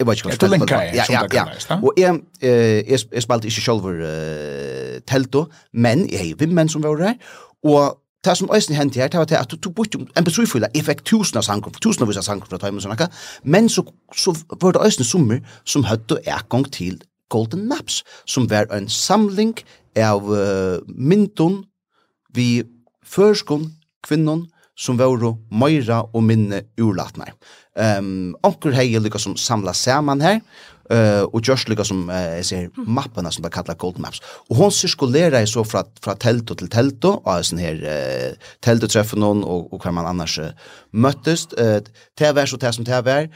[0.00, 0.70] Jeg vet ikke hva spalt.
[0.94, 1.76] Ja, ja, ja.
[1.82, 6.96] Og jeg, jeg, jeg spalte ikke selv uh, telto, men jeg er vimmen som var
[6.96, 7.14] der.
[7.64, 10.84] Og det som øyne hendte her, det var at du, tog bort en betrøyfylla, jeg
[10.84, 13.12] fikk tusen av sanger, tusen av sanger fra Tøymen og sånn,
[13.44, 13.84] men så,
[14.16, 16.98] så var det øyne sommer som høtte og gang til
[17.30, 19.54] Golden Maps, som var en samling
[19.98, 21.62] av uh, myndun
[22.34, 22.62] vi
[23.06, 23.70] førskun
[24.06, 24.46] kvinnon
[24.80, 27.34] som var meira og minne urlatnar.
[27.76, 30.40] Um, onkur hei lykka som samla saman her,
[30.90, 34.22] uh, og Josh lykka som uh, ser mappene som det kallar Golden Maps.
[34.48, 39.26] Og hon sirkulera i så fra, fra telto til telto, og sånn her uh, teltotreffen
[39.26, 40.52] og, og hver man annars uh,
[40.92, 41.54] møttest.
[41.60, 41.80] Uh,
[42.18, 43.28] det så det som det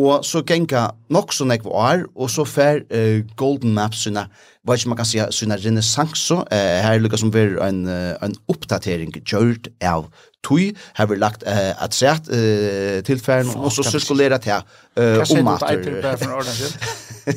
[0.00, 4.26] Og så genga nok så nekv år, og så fer uh, Golden Maps sina,
[4.64, 8.14] hva ikke man kan si, sina renessanso, uh, her er lukka som ver en, uh,
[8.24, 10.08] en oppdatering gjørt av
[10.46, 15.54] tui, her vi lagt uh, at sett uh, tilfæren, og så sirkulera til uh, om
[15.56, 16.00] atur.
[16.00, 17.08] Hva skjer du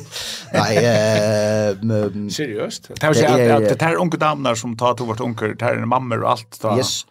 [0.54, 2.94] Nei, uh, Seriøst?
[2.94, 5.84] Det er jo at det er unge damer som tar to vart unger, det er
[5.88, 6.62] mammer og alt.
[6.62, 6.78] Da.
[6.80, 7.02] Yes,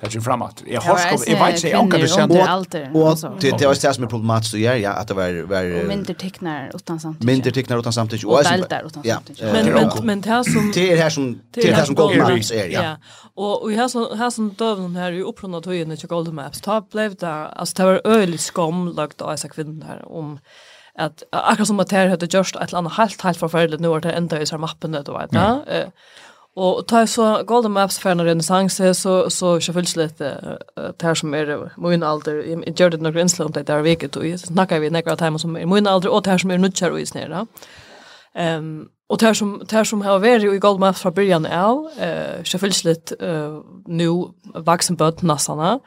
[0.00, 2.66] tar sig fram Jeg jag har skop jeg vet inte om kan du känna och
[2.70, 2.88] det
[3.40, 6.14] det är det som er problematisk å gjøre, ja, at det var var og mindre
[6.14, 7.26] tecknar utan samtidig.
[7.26, 10.92] mindre tecknar utan og och där utan samtidigt men men men det här som det
[10.92, 12.96] er her som det er her som Golden Maps er, ja.
[13.36, 16.80] Og och här som her som dövn her, är ju upprunda til Golden Maps ta
[16.80, 20.38] blev det altså det var øyelig skam lagt av disse kvinnen her, om
[20.98, 23.88] at akkurat som at det här hade gjort et eller annet helt helt forferdelig, nå
[23.88, 25.92] var det enda i så mappen det var det
[26.56, 31.14] Og ta så Golden Maps för en renässans så så selvfølgelig litt uh, det her
[31.14, 32.34] som er min alder.
[32.34, 35.38] Jeg gjør det några inslag om det der veket, og jeg snakker vi några timmar
[35.38, 37.04] som er min alder, og det her som är nu kör vi
[38.38, 41.88] Um, og det där som där som har vært i Golden Maps från början av
[42.84, 45.80] litt uh, nu vuxen bort nassarna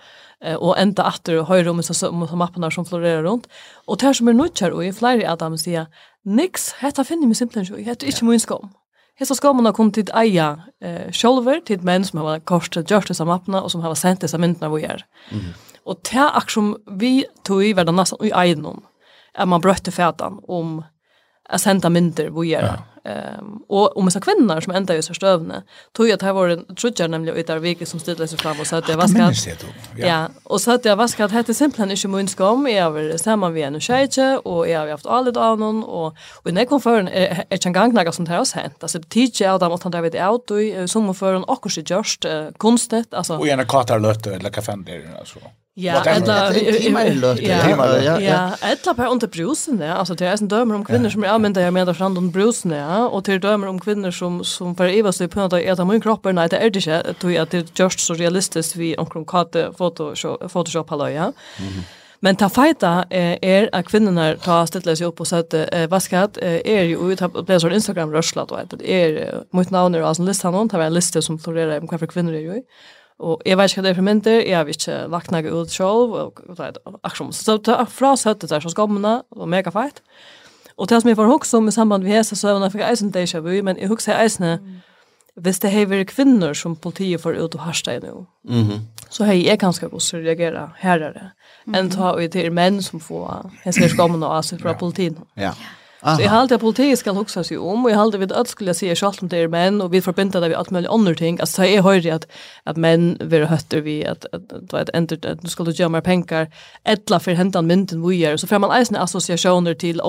[0.58, 3.48] och ända åter höjer rummet så som mapparna som florerar runt
[3.88, 5.86] och där som er nu og i flere av dem sier,
[6.26, 7.84] niks, hetta finner vi simpelthen jo.
[7.86, 8.70] Hetta ikke min skom.
[9.20, 13.62] Hesa ha kom tid eia eh, sjolver til menn som har korsat gjort disse mappene,
[13.62, 15.06] og som har sendt disse myndene vi er.
[15.32, 15.40] Og
[15.84, 18.84] Och det är som vi tog i verden nesten i ejen om
[19.46, 20.84] man brøtte fætan om
[21.50, 22.62] att sända mynter vi gör.
[22.62, 22.78] Ja.
[23.06, 26.50] Ehm och om dessa kvinnor som ända i så stövne tog jag att här var
[26.50, 29.34] en trudjar nämligen i där vike som styrde sig fram och sa att jag vaskade.
[29.98, 30.08] Ja.
[30.08, 32.68] ja, och så att jag vaskade att hette simpelthen inte munska om.
[32.68, 36.54] Jag har samman vi en tjejtje och jag har haft allt av någon och, och
[36.54, 37.08] när kom för en
[37.50, 38.84] ett en gång något sånt här har hänt.
[38.84, 40.20] Alltså teacher tidigare av dem att han där vid det
[40.88, 42.26] som en också just
[42.58, 43.14] konstigt.
[43.14, 43.38] Alltså.
[43.38, 45.40] Och gärna katar lötter eller där Alltså.
[45.82, 48.02] Ja, eller timmar i timmar.
[48.04, 48.52] Ja, ja.
[48.62, 49.94] Eller på under brusen, ja.
[49.94, 52.72] Alltså det är en dömer om kvinnor som är använda jag menar fram under brusen,
[52.72, 53.08] ja.
[53.08, 56.24] Och till dömer om kvinnor som som för Eva så på att äta min kropp
[56.24, 57.14] nej det är det inte.
[57.14, 60.16] Tror jag att det just så realistiskt vi omkring katte foto
[60.48, 61.34] Photoshop hallå, ja.
[62.22, 63.06] Men ta fighta
[63.42, 67.30] er at kvinnorna ta ställa sig upp och sätta eh, vaskat är ju ut på
[67.30, 71.22] på Instagram rörslat och det är mot namn och alltså listan hon tar en lista
[71.22, 72.64] som florerar om kvinnor är ju.
[73.20, 75.72] Og jeg vet ikke hva det er for mynter, jeg har ikke lagt noe ut
[75.72, 77.36] selv, og, og det er akkurat.
[77.36, 80.00] Så det er fra søttet der som skommene, og mega feit.
[80.80, 83.42] Og det som jeg får hukse om i samband med hese søvnene, fikk eisen deja
[83.44, 84.78] vu, men jeg hukse eisene, mm.
[85.44, 89.34] hvis det hever kvinner som politiet får ut og harsta i nå, mm så har
[89.34, 91.32] jeg ganske også reagera herrere,
[91.66, 91.80] mm -hmm.
[91.80, 95.18] enn ta og til menn som får hese skommene og asyl fra politiet.
[95.38, 95.42] Ja.
[95.42, 95.54] ja.
[96.02, 96.16] Aha.
[96.16, 98.74] Så jeg halte at politiet ska huxa seg om och jag håller vid att skulle
[98.74, 101.40] si selv om det er män och vi forbinder det vid alt mulig andre ting.
[101.40, 102.28] Altså, jeg hører att,
[102.66, 104.42] att män vill hötter vi att, at,
[104.74, 106.48] at, at, att, at nu ska du göra mer penger,
[106.86, 108.38] etla för hentan mynden vi gör.
[108.38, 110.02] Så får man eisne associationer till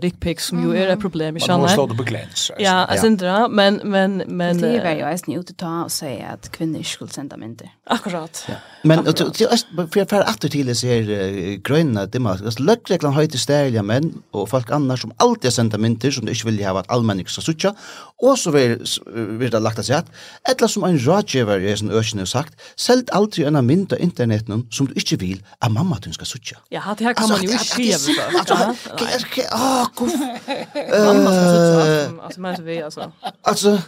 [0.00, 1.60] dick pics, som ju är ett problem i kärnan.
[1.60, 2.50] Man måste ha det på gläns.
[2.58, 4.60] Ja, jeg synes det, Men, men, men...
[4.60, 7.70] Det är ju eisne ute ta och säga att ikke skulle sända mynder.
[7.86, 8.44] Akkurat.
[8.48, 8.54] Ja.
[8.82, 12.38] Men för jag får att till det så är gröna dimma.
[12.58, 16.50] Lökreklam höjter stärliga män och folk annars som alltid alltid senda mynter som du ikke
[16.50, 17.72] vil ha at allmenning skal sutja,
[18.22, 18.78] og så vil,
[19.38, 20.08] vil det lagt av seg at,
[20.50, 24.66] etla som en rådgiver i sin økene har sagt, selv alltid en mynd av internetten
[24.74, 26.58] som du ikke vil at mamma din skal sutja.
[26.70, 28.38] Ja, det her kan man jo ikke skrive på.
[28.38, 28.56] Altså,
[29.54, 30.10] åh, kom.
[31.08, 33.10] Mamma skal sutja, altså, men vi, altså.
[33.44, 33.78] Altså.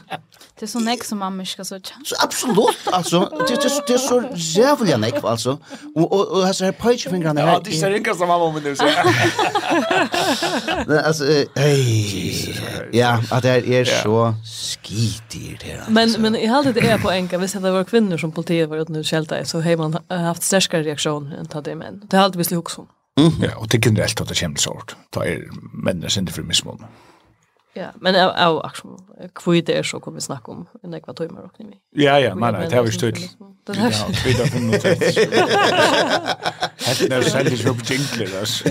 [0.60, 1.96] Det er så nek som mamma skal sutja.
[2.20, 3.22] Absolutt, altså.
[3.48, 4.20] Det er så
[4.60, 5.56] jævlig nek, altså.
[5.96, 7.48] Og, og, og, altså, her pøytjefingrene her.
[7.48, 8.84] Ja, det er ikke ringa som mamma min nu, så.
[10.88, 12.54] Men, altså, Hey.
[12.92, 17.38] Ja, at det er så skitigt det Men men i hade det är på enka,
[17.38, 20.82] hvis det var kvinnor som politiet var ute nu skälta så har man haft starkare
[20.82, 22.02] reaktion än ta det män.
[22.10, 22.86] Det har alltid visst också.
[23.18, 23.32] Mm.
[23.42, 24.96] Ja, och det kan det alltid ta kämpa sort.
[25.10, 25.48] Ta är
[25.84, 26.78] människor inte för missmål.
[27.74, 28.98] Ja, men av av action
[29.34, 31.76] kvui det är så kommer vi snacka om en ekva timmar och ni.
[31.90, 33.18] Ja ja, men det har vi stöd.
[33.66, 35.16] Det har vi stöd från något sätt.
[36.86, 38.64] Hade när säljer upp jinglar oss.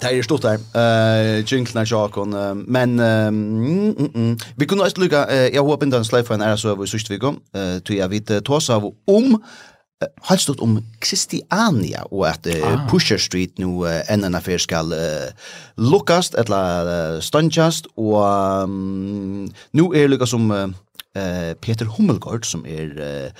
[0.00, 0.58] Det er stort där.
[0.74, 4.38] Eh jinklarna jag uh, men uh, mm, mm, mm.
[4.56, 7.18] vi kunne også lykke, uh, jeg håper ikke den för en era server så vi
[7.18, 12.46] kom eh till jag vet tosa av om uh, halt stort om Christiania och att
[12.46, 12.88] ah.
[12.90, 15.32] Pusher Street nu en affær skal uh,
[15.76, 20.68] lukkast, eller uh, stanchast og um, nu är lucka som Uh,
[21.14, 23.30] eh Peter Hummelgård som er uh,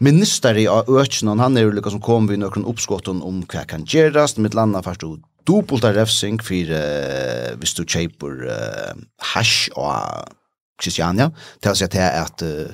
[0.00, 4.38] minister i Öknen han är ju som kom vi några oppskotten om hva kan gjerast
[4.38, 8.94] med landa først og dubbelt av refsing för eh, hvis du kjøper eh,
[9.34, 10.28] hash og
[10.80, 12.40] Christiania, til å si at det er at...
[12.40, 12.70] Uh,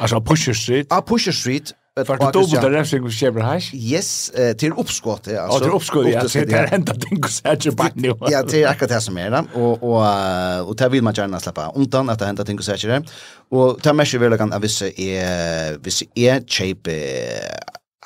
[0.00, 0.86] altså, Pusher Street?
[0.88, 3.74] Ja, Pusher Street, Det var dumt där refsing med Kjeber Hash.
[3.74, 5.32] Yes, till oppskott, ja.
[5.32, 6.22] Ja, till uppskott ja.
[6.32, 8.16] Det är ända den kusage backen.
[8.30, 9.44] Ja, det är akkurat det som er, det.
[9.54, 13.02] Och och och där vill man gjerne slippe undan att det händer ting kusage där.
[13.50, 16.96] Och där mesh vill kan avisa är vis är shape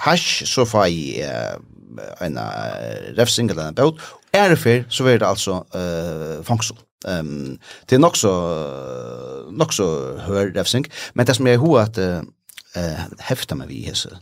[0.01, 1.25] hash så får jag
[2.21, 2.39] en
[3.17, 4.01] refsing eller en bot.
[4.33, 6.77] Är det fyr, så blir det alltså eh fangsel.
[7.09, 8.33] Ehm um, det er nok så
[9.51, 11.99] nok så hör refsing, men det som är hur att
[12.77, 14.19] eh, hefta meg vi i hese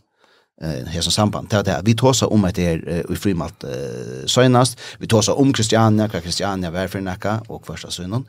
[0.63, 4.79] eh hesa samband det där vi tosa om att det är i frimalt eh, senast
[4.99, 8.25] vi tosa om Christiania kvar Christiania varför nacka och första synden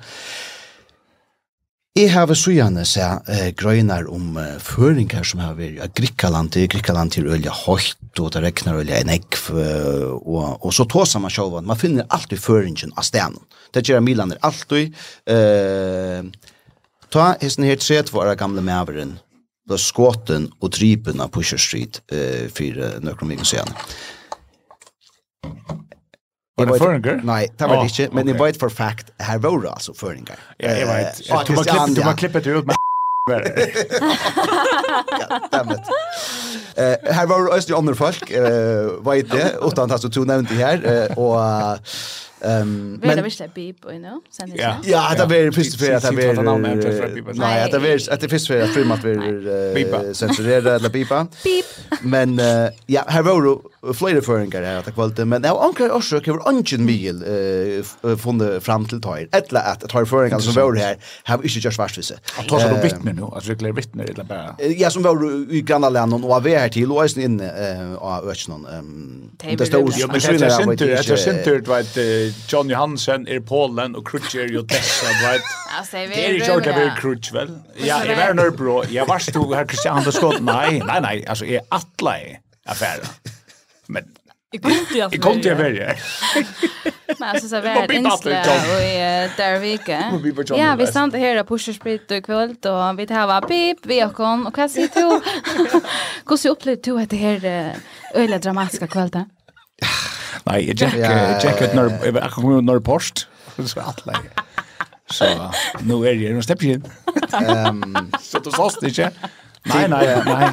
[1.97, 6.51] Jeg har så gjerne seg eh, grøyner om eh, føringer som har vært i Grikkaland
[6.53, 11.33] til Grikkaland til Ølja Høyt og det regner Ølja Enegg og, og så tåser man
[11.33, 11.65] sjåvann.
[11.65, 13.41] Man finner alltid føringen av stenen.
[13.73, 14.93] Det gjør Milan er alltid
[15.25, 16.29] eh,
[17.09, 19.17] ta hesten her 30 år gamle maveren
[19.67, 22.71] ble skåten og drypen av Pusher Street eh, for
[23.03, 23.71] nøkron mye siden.
[26.57, 27.19] Var det føringer?
[27.27, 30.35] Nei, det var det ikke, men jeg vet for fact, her var det altså føringer.
[30.59, 31.21] Ja, jag vet.
[31.95, 32.75] Du var klippet ut med
[35.51, 35.79] Dammit.
[36.77, 40.49] Eh här var Östri andra folk eh vad är det utan att du tog nämnt
[40.49, 41.39] det här och
[42.41, 44.21] Ehm men det visst är beep, you know.
[44.29, 44.55] Sen det.
[44.57, 46.11] Ja, ja, det var först för att det
[47.21, 51.27] var Nej, att det var att det först för att filmat var censurerade eller beepa.
[51.43, 51.65] Beep.
[52.01, 52.41] Men
[52.85, 53.59] ja, här var
[53.95, 58.63] flere føringer her etter kvalitet, men det har anker også hver ønsken mil uh, funnet
[58.65, 60.97] fram til tøyer, etla at tøyer føringer som var her,
[61.29, 62.17] har vi ikke gjort svarsvise.
[62.37, 64.55] At tøyer som vittner nå, at reguler vittner, eller bare?
[64.79, 65.21] Ja, som var
[65.51, 67.51] i grannalanden, og var her til, og er inne
[68.01, 68.65] av økenen.
[69.41, 71.99] Det stod jo, men det er sinter, det er sinter, du vet,
[72.51, 75.53] John Johansen er Polen, og Krutsch er jo dessa, du vet.
[75.91, 77.55] Det er ikke ordentlig vel Krutsch, vel?
[77.83, 81.65] Ja, jeg var nørbro, jeg varst du her Kristian Anderskott, nei, nei, nei, altså, jeg
[81.71, 83.11] atla jeg affæra.
[83.87, 84.03] Men
[84.51, 85.95] Jag kom till Jag kom till att välja.
[87.19, 90.21] Men alltså så var det inslag och i där vecka.
[90.57, 94.03] Ja, vi stann det här på Sprit och kväll och vi tar va pip vi
[94.03, 95.21] och kom och vad säger du?
[96.29, 97.75] Hur så upplevde du det här
[98.13, 99.25] öliga dramatiska kvällen?
[100.43, 103.27] Nej, jag jag jag vet när jag kommer när post
[103.65, 104.29] så att läge.
[105.09, 105.25] Så
[105.79, 106.83] nu är det en stepp in.
[107.31, 109.11] Ehm så då sås det inte.
[109.63, 110.49] Nej, nej, nej.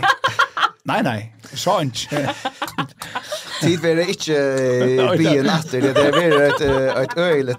[0.84, 2.28] Nei, nei, så ikke.
[3.62, 4.40] Tid var det ikke
[5.16, 6.64] byen etter, det er var et,
[7.00, 7.54] et øyelig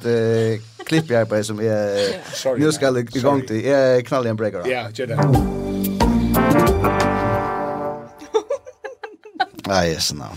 [0.86, 2.20] klipp jeg på som jeg
[2.60, 3.64] nå skal i gang til.
[3.66, 4.68] Jeg knaller en breaker.
[4.70, 5.18] Ja, gjør det.
[9.66, 10.30] Nei, yes, no.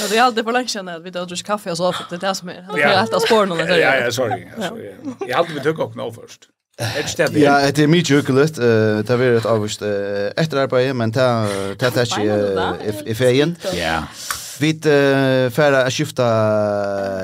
[0.00, 2.16] Ja, det är alltid på lunchen att vi tar dricka kaffe och så för det
[2.16, 2.66] är det som är.
[2.74, 4.46] Det är ett av spåren eller Ja, ja, sorry.
[5.26, 6.40] Jag hade vi tog också nå först.
[6.78, 8.58] Ja, det er mye jukuligt.
[8.58, 9.88] Uh, det har varit avvist uh,
[10.36, 12.00] efter men det är inte
[13.06, 13.56] i ferien.
[13.74, 14.02] Ja.
[14.60, 16.24] Vi uh, færre å skifta...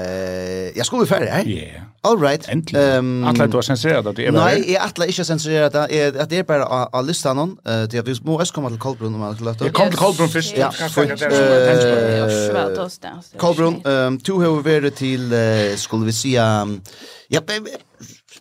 [0.03, 1.47] Uh, jag skulle færre her?
[1.47, 1.83] Ja.
[2.03, 2.49] All right.
[2.49, 2.99] Äntligen.
[2.99, 4.45] Um, Atla du har censurerat att det är bara...
[4.45, 6.21] Nej, jag Atla inte censurerat det.
[6.21, 7.51] Att det är av att lyssna någon.
[7.51, 9.65] Uh, det är, vi må også komme til Kolbrun om man skulle löta.
[9.65, 10.57] Jag kom till Kolbrun först.
[10.57, 11.23] Ja, fint.
[13.37, 13.81] Kolbrun,
[14.25, 15.33] du har varit till,
[15.77, 16.69] skulle vi säga...
[17.29, 17.41] Ja,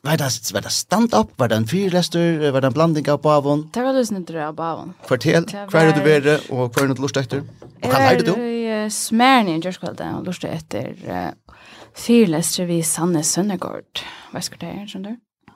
[0.03, 1.29] Var det, var det stand-up?
[1.37, 3.69] Var det en fyrlester, Var det en blanding av bavon?
[3.73, 4.93] Det var lusen inte av bavon.
[5.07, 7.43] Kvartel, hva er det du vere, og hva er det du lust etter?
[7.83, 8.33] Og hva er du?
[8.35, 11.59] Jeg er smærn i Gjørskvalden og lust etter uh,
[11.95, 14.03] fyrrester vi Sanne Sønnegård.
[14.33, 15.53] Hva skal det her, skjønner du?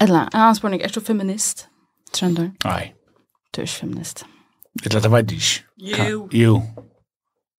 [0.00, 1.68] Eller, en annen spørning, er du feminist?
[2.12, 2.68] Skjønner du?
[2.68, 2.92] Nei.
[3.54, 4.26] Du er ikke feminist.
[4.76, 5.64] Det er det veit ikke.
[5.88, 6.28] Jo.
[6.36, 6.60] Jo.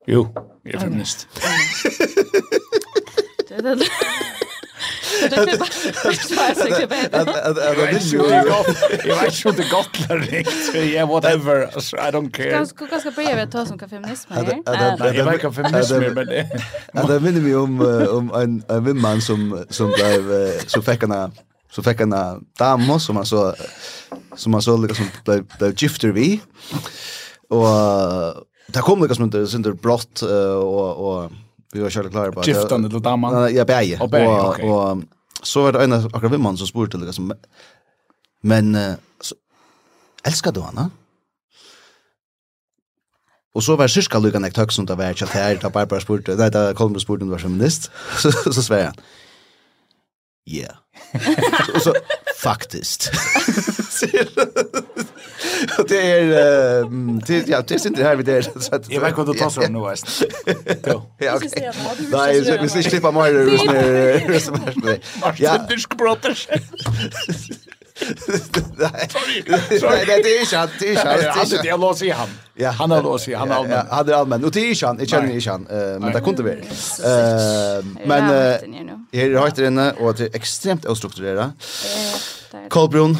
[0.07, 0.27] Jo,
[0.65, 1.25] jeg er feminist.
[3.49, 3.89] Det er det.
[9.05, 10.75] Jag vet inte gott riktigt.
[10.75, 11.63] Yeah, whatever.
[11.67, 12.49] I don't care.
[12.51, 14.43] Ganska skulle ganska börja med att ta som feminism här.
[14.43, 14.61] Nej,
[15.15, 16.49] jag vet inte feminism men det.
[17.07, 21.31] Det minner mig om om en en vimman som som blev så fick han
[21.71, 23.55] så fick han damer som han så
[24.35, 26.41] som han så liksom blev blev gifter vi.
[27.49, 27.67] Och
[28.67, 31.31] det kom liksom inte synder brott och och
[31.73, 32.45] vi var kjærlig klare på.
[32.47, 33.37] Giftene til damen?
[33.55, 33.99] Ja, begge.
[34.03, 34.65] Og begge, og, okay.
[34.65, 37.31] og, så var det en av akkurat vimmannen som spurte, liksom,
[38.45, 38.75] men
[39.23, 39.37] så,
[40.27, 40.89] elsker du henne?
[43.51, 46.37] Og så var syrska lukkan ek tøkk som det var kjatt her, da Barbara spurte,
[46.39, 47.89] nei, da Kolmre spurte om du var feminist,
[48.21, 49.01] så, så sver han,
[50.47, 50.77] yeah.
[51.83, 51.95] så, så,
[52.41, 53.11] faktiskt.
[55.87, 56.83] det är
[57.27, 59.61] det ja, det sitter här vid det så att Jag vet vad du tar så
[59.61, 60.23] nu visst.
[60.83, 61.71] Ja, okej.
[62.11, 64.49] Nej, vi ska slippa mer rus
[64.83, 64.99] med.
[65.37, 66.47] Ja, det ska brottas.
[69.09, 69.79] Sorry.
[69.79, 70.05] Sorry.
[70.07, 70.69] Nej, det er ikke han.
[70.79, 71.19] Det er ikke han.
[71.19, 71.95] Det er inte han.
[71.99, 72.29] Det är han.
[72.59, 73.33] Ja, han har lås i.
[73.33, 73.85] Han är allmän.
[73.89, 74.45] Han är allmän.
[74.45, 74.99] Och det er ikke han.
[74.99, 75.67] Jag känner ikke han.
[75.99, 76.63] Men det kunne kunde vi.
[78.05, 78.23] Men
[79.11, 81.51] jag är högt inne og det är extremt ostrukturerat.
[82.69, 83.17] Kolbrun,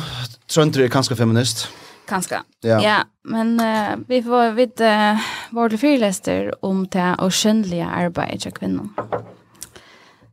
[0.48, 1.70] Trøndre er kanskje feminist.
[2.08, 2.42] Ganska.
[2.64, 2.82] Ja.
[2.84, 5.20] ja, men uh, vi får vid uh,
[5.50, 8.90] vårde fyrlester om det och skönliga arbetet av kvinnor.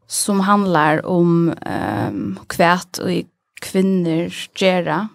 [0.07, 1.55] Som handlar om
[2.09, 3.11] um, kvärt och
[3.61, 5.09] kvinner gera,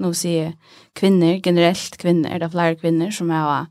[0.00, 0.54] nu sier
[0.96, 3.66] kvinner, generelt kvinner, det är flere kvinner som har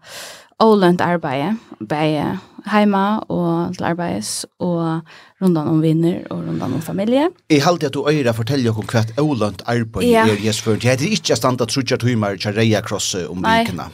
[0.59, 2.39] ålønt arbeid, bare
[2.69, 4.99] heima og til arbeids, og
[5.41, 7.29] rundan om vinner og rundan om familie.
[7.49, 10.27] Jeg halte at du øyre forteller om hva ålønt arbeid ja.
[10.27, 13.87] er jes for Det er ikke stand at trutja tøymer til reia krosse om vikene.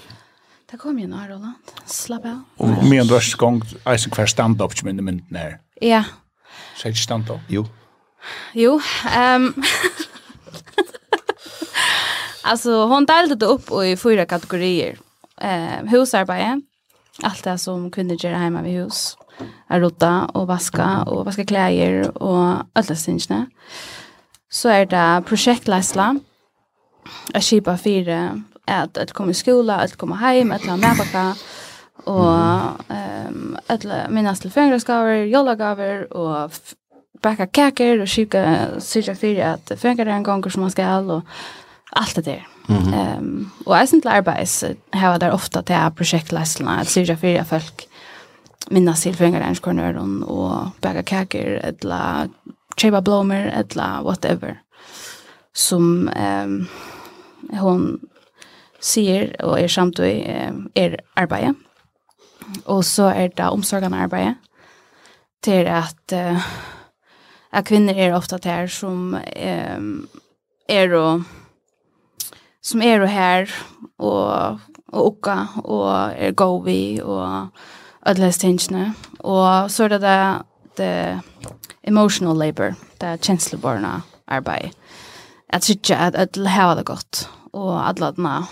[0.72, 1.76] Det kom jo nå, Roland.
[1.88, 2.42] Slapp av.
[2.58, 5.60] Og mye en dørst gang, eisen hver stand-up som minne mynden er.
[5.82, 6.02] Ja.
[6.76, 7.46] Så er ikke stand-up?
[7.54, 7.68] Jo.
[8.58, 8.80] Jo.
[9.06, 9.54] Um,
[12.48, 14.98] Alltså hon delade det upp i fyra kategorier.
[15.42, 16.62] Eh, husarbete,
[17.24, 19.18] allt det som kvinnor gör hemma vid hus.
[19.68, 23.46] Att rota och vaska och vaska kläder och alla synsna.
[24.50, 26.20] Så är det projektläsla.
[27.34, 30.92] Att skipa fyra att att komma i skola, att komma hem, att ha mig
[32.04, 32.36] och
[32.90, 36.52] ehm att minnas till fängelskaver, jollagaver och
[37.22, 41.24] baka kakor och skicka sig fyra att fängare en gång som man ska och
[41.96, 42.48] allt det där.
[42.70, 43.18] Mm -hmm.
[43.18, 47.88] um, och jag syns arbets här där ofta till projektläsarna att syra för folk
[48.70, 52.30] mina silfringar ens kornören och bäga kakor eller
[52.78, 54.62] cheba blommor eller whatever
[55.54, 56.10] som
[56.44, 56.68] um,
[57.60, 58.00] hon
[58.80, 60.06] ser och är samt og
[60.74, 61.54] är arbete.
[62.66, 64.36] Och så är det omsorgande arbete
[65.42, 66.42] till att uh,
[67.50, 69.18] att kvinnor är ofta där som
[69.76, 70.08] um,
[70.68, 71.22] är och
[72.66, 73.52] som er og her,
[74.02, 74.60] og,
[74.90, 77.48] og okka, og er govi, og
[78.10, 78.94] ødeles tingene.
[79.20, 80.20] Og så er det det,
[80.78, 81.22] det
[81.84, 84.74] emotional labor, det er kjensleborna att
[85.54, 88.48] Jeg tror ikke at ødel heva det godt, og adladna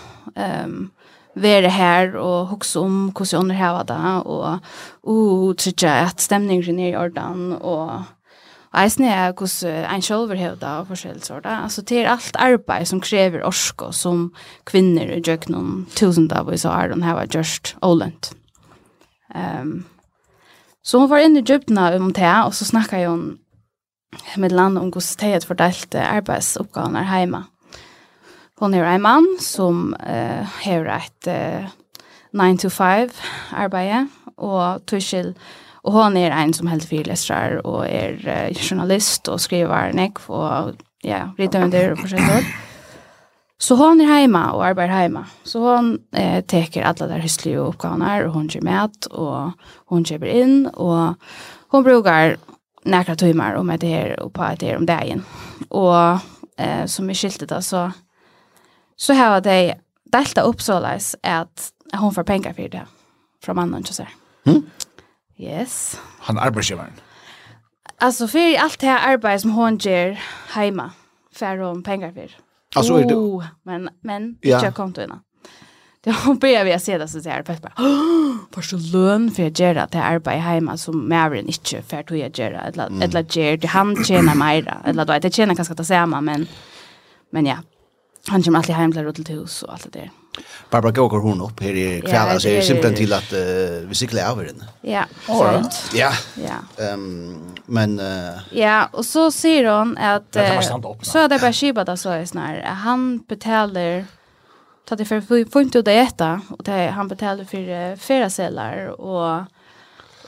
[0.64, 0.90] um,
[1.34, 4.58] være her og hukse om hvordan under underheva det, og
[5.02, 8.04] uh, tror ikke at stemningen er i ordan og
[8.78, 11.46] eisne er hos ein shoulder hevda og forskjellig sort.
[11.46, 14.28] Altså, det er alt arbeid som krever orsko som
[14.68, 18.32] kvinner i jøknum tusen av oss og Aron heva gjørst ålent.
[19.34, 19.84] Um,
[20.84, 23.40] så hun var inne i djupna om det, og så snakka jo hun
[24.36, 27.44] med land om hvordan det er fordelt arbeidsoppgavene heima.
[28.60, 31.72] Hon er en mann som uh, har et uh,
[32.34, 33.10] 9-to-5
[33.54, 35.34] arbeid, og tuskjell
[35.84, 40.76] Og hon är en som helt friläsrar och är uh, journalist och skriver nek og
[41.04, 42.44] ja, ritar under og forskjellig.
[43.58, 45.26] Så hon är hemma och arbetar hemma.
[45.44, 49.52] Så hon eh, teker alla där hysliga oppgavene og hon ger mat och
[49.86, 51.14] hon köper in och
[51.68, 52.36] hon brukar
[52.84, 55.24] nekra timmar om det här och på det her om dagen.
[55.68, 56.18] Och
[56.58, 57.90] eh, som vi skilte da, så
[58.96, 59.74] så har det
[60.12, 62.86] delta upp så leis att hon får pengar för det
[63.44, 64.12] från mannen så här.
[64.46, 64.62] Mm.
[65.36, 66.00] Yes.
[66.18, 66.92] Han arbeidsgivaren.
[67.98, 70.18] Alltså för allt det här arbete som hon gör
[70.48, 70.92] hemma
[71.32, 72.30] för hon pengar för.
[72.74, 74.64] Alltså är det oh, men men ja.
[74.64, 75.12] jag kom till
[76.00, 77.72] Det har ber vi att se det så där fast bara.
[78.52, 82.10] För så lön för att göra det här arbete hemma som Maren inte för att
[82.10, 85.86] jag gör eller eller ger det han tjänar mer eller då det tjänar kanske att
[85.86, 86.46] säga men
[87.30, 87.56] men ja,
[88.28, 90.10] han kommer alltid hem till til hus och allt det där.
[90.70, 94.22] Barbara Gåker hon upp här i kväll så är simpelt till att uh, vi cyklar
[94.22, 94.64] över henne.
[94.80, 95.04] Ja.
[95.28, 95.90] Allt.
[95.94, 96.12] Ja.
[96.34, 96.84] Ja.
[96.84, 100.60] Ehm men uh, Ja, och så säger hon att uh,
[101.02, 102.60] så är det bara skiba där så är snar.
[102.60, 104.04] Han betalar
[104.88, 109.42] Ta det för fint ut det äta och det han betalar för fyra celler och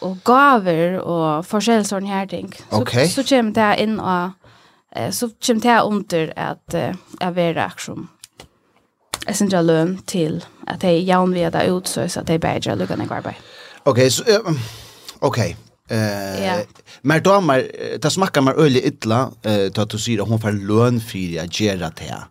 [0.00, 2.52] och gaver och försäljningsorn här ting.
[2.70, 3.08] Så okay.
[3.08, 4.30] så kommer det in och
[4.94, 8.08] eh, så kommer det under att eh, jag vill aktion
[9.26, 12.78] essential lön till att det är jämn veda ut så att det är bättre att
[12.78, 13.34] lucka ner kvar
[13.82, 14.58] Okej, så Uh,
[15.18, 15.56] okej.
[15.88, 16.58] Eh, ja.
[17.02, 17.62] men då man
[18.02, 21.92] det smakar man öle illa eh då du säger hon får lön för att göra
[21.96, 22.24] det här.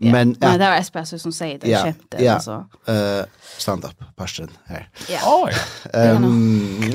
[0.00, 0.12] Yeah.
[0.12, 2.34] Men ja, det var Espresso som säger det, yeah, skämtet yeah.
[2.34, 2.66] alltså.
[2.86, 3.24] Eh
[3.58, 4.88] stand up passion här.
[5.08, 5.18] Ja.
[5.44, 5.52] Oj.
[5.92, 6.80] Ehm.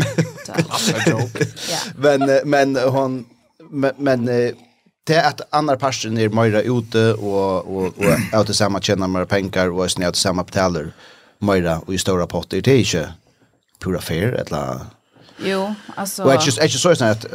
[1.96, 3.26] Men men hon
[3.70, 4.30] men men
[5.04, 9.26] det att andra parten är mer ute och och och åt det samma tjänar mer
[9.26, 10.92] pengar och snärt samma betalar
[11.40, 13.14] mer och i stora potter det är inte
[13.80, 14.80] pura fair eller
[15.44, 17.26] Jo, alltså Och just just så att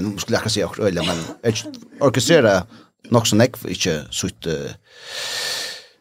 [0.00, 1.18] nu skulle jag säga också eller men
[2.00, 2.62] orkestrera
[3.10, 4.46] nog så näck inte sutt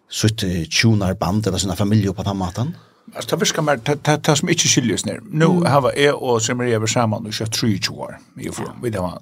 [0.09, 0.43] sutt
[0.81, 2.75] tunar band eller såna familjer på den maten.
[3.15, 6.59] Alltså det viskar mer det det som inte skiljer sig Nu har jag och som
[6.59, 9.21] är över samman och kör 3 år Vi får Vi det var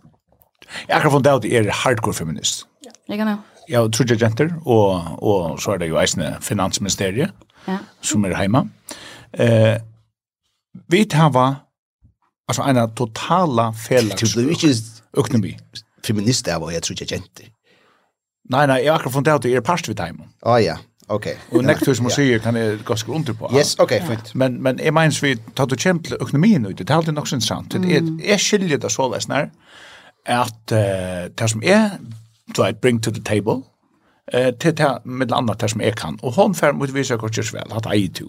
[0.88, 2.66] Jeg har funnet av at är er hardcore feminist.
[2.86, 3.38] Ja, jeg kan jo.
[3.70, 7.32] Jeg tror jeg jenter, og, og så er det jo eisende finansministeriet,
[7.68, 7.78] ja.
[8.02, 8.64] som er hemma.
[9.34, 9.80] Eh,
[10.90, 11.64] vi tar
[12.48, 14.74] altså en totala felaks Du er ikke
[15.18, 15.58] økonomi.
[16.06, 17.52] Feminist er hva jeg tror jeg jenter.
[18.50, 20.24] Nei, nei, jeg akkurat funnet av at jeg er parst vid heima.
[20.46, 20.78] Å ah, ja,
[21.12, 21.28] ok.
[21.52, 23.52] Og nästa som man sier kan jeg gå skru under på.
[23.52, 24.32] Yes, ok, fint.
[24.36, 27.44] Men, men jeg mener vi tar du kjempe økonomien ut, det er alltid nok sin
[27.44, 27.76] sant.
[27.76, 29.52] Jeg, jeg skiljer det så vesnær.
[29.52, 29.84] Mm
[30.28, 31.90] at uh, det som er,
[32.56, 33.64] du vet, bring to the table,
[34.34, 37.38] eh till det med andra där som är kan och hon får mot vissa kort
[37.38, 38.26] just väl att i to.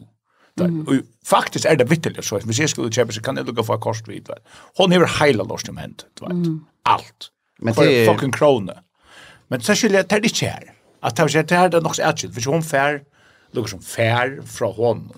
[0.87, 0.95] Och
[1.25, 3.79] faktiskt är det vitteligt så att vi ser skulle köpa så kan det lucka för
[3.79, 4.29] kost vid.
[4.77, 6.47] Hon har hela lost om hand, du vet.
[6.83, 7.31] Allt.
[7.59, 8.75] Men det är fucking krona.
[9.49, 10.73] Men så skulle det inte här.
[11.01, 13.01] Att det är det här det nog så att för hon färd
[13.53, 15.13] lucka som färd från hon.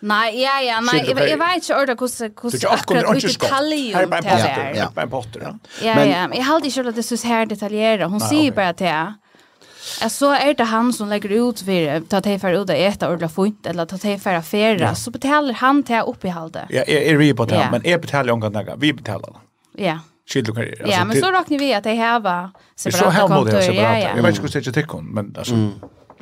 [0.00, 4.06] Nei, ja, ja, nei, jeg, jeg vet ikke ordet hvordan, hvordan akkurat ut detaljer Her
[4.06, 4.86] er bare en potter, ja.
[4.94, 5.50] bare en potter, ja.
[5.84, 9.12] Ja, ja, jeg halte ikke at det synes her detaljerer, hun sier bare til jeg.
[10.08, 13.28] så er det han som legger ut for ta te för ut och äta ordla
[13.28, 16.66] fint eller ta te för affärer så betalar han till upp i halde.
[16.70, 19.36] Ja, är vi på det, men är betalar hon kan Vi betalar.
[19.76, 19.98] Ja.
[20.26, 23.60] Skiljer kan Ja, men så räknar vi att det här var separata kontor.
[23.60, 24.16] Ja, ja.
[24.16, 25.54] Jag vet inte hur det är till men alltså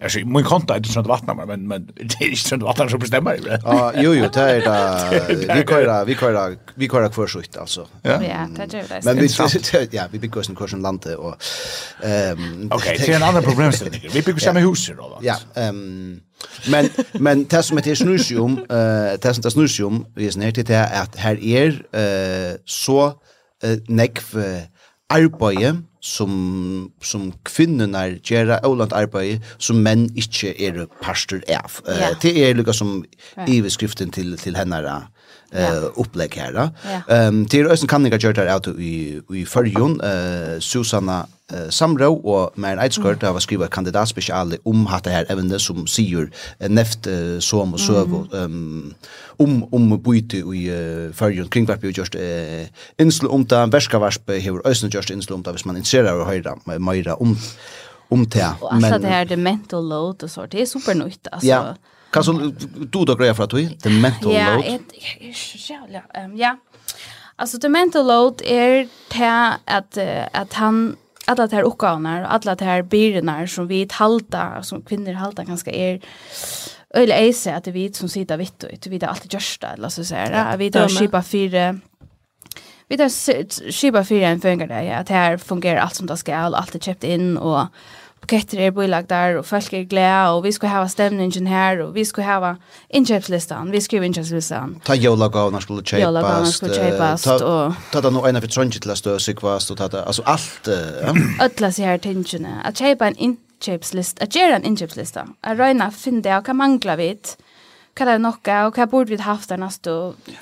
[0.03, 2.99] Alltså min konta är inte sånt vattna men men det är inte sånt vattna som
[2.99, 3.61] bestämmer.
[3.65, 7.87] Ja, jo jo, det är det vi kör vi kör vi kör kvar skytt alltså.
[8.03, 9.01] Ja, det är det.
[9.05, 9.29] Men vi
[9.97, 11.37] ja, vi bygger en kursen lande och
[12.03, 13.91] ehm Okej, det är en annan problem sen.
[14.13, 15.19] Vi bygger samma hus då.
[15.23, 16.21] Ja, ehm
[16.71, 20.71] men men det som heter snursium, eh det som det snursium, vi är snärt det
[20.71, 23.13] är att här är eh så
[23.89, 24.39] nekv
[25.13, 26.33] arbeid som,
[27.03, 31.81] som kvinnerne gjør, avlant arbeid som menn ikke er pastor av.
[31.89, 32.13] Ja.
[32.13, 33.01] Uh, det er lukka som
[33.49, 34.83] i beskriften til, til henne
[35.53, 36.71] eh upplägg här då.
[37.15, 42.59] Ehm till ösen kan ni göra ut i i förjon eh Susanna eh, Samro och
[42.59, 47.39] Maren Eidskort har skrivit kandidat special om att det här även som sigur neft eh,
[47.39, 48.95] som och söv ehm
[49.39, 54.29] om om byte i uh, förjon kring vart vi just eh, insel om där väskavarsp
[54.29, 57.37] har ösen just insel om där hvis man intresserar och höra mer om
[58.09, 58.55] om det.
[58.61, 61.49] Och alltså det här det mental load och så det är supernytt alltså.
[61.49, 61.75] Ja.
[62.11, 64.65] Kan så du då grejer för att du the mental load?
[65.69, 66.57] Ja, ja, ehm ja.
[67.37, 69.99] Alltså the mental load är det att
[70.33, 70.97] att han
[71.29, 75.45] alla de här uppgifterna och alla de här byrorna som vi halta som kvinnor halta
[75.45, 76.01] ganska är
[76.95, 79.89] eller är så att vi som sitter vitt och vi det alltid görs där eller
[79.89, 80.57] så säger det.
[80.57, 81.79] vi tar skipa fyra
[82.89, 86.75] vi tar skipa fyra en fungerar det att här fungerar allt som det ska allt
[86.75, 87.67] är köpt in och
[88.21, 92.05] buketter er där och folk är glada och vi ska ha stämningen här och vi
[92.05, 92.57] ska ha
[92.89, 94.81] inköpslistan, vi skriver inköpslistan.
[94.85, 96.03] Ta jólagavnar skulle kjøpast.
[96.03, 97.23] Jólagavnar skulle köpas.
[97.23, 97.75] Ta, og...
[97.93, 100.69] ta det nog ena for trøndje til å stå kvast och ta det, altså alt.
[100.69, 101.15] Ja.
[101.45, 102.61] Øtla seg her tingene.
[102.65, 106.97] At kjøpa en inköpslista, att göra en inköpslista, att röjna finna det och kan mangla
[106.97, 107.37] vid
[107.99, 109.91] hva det er nokka, og hva borde vi haft der neste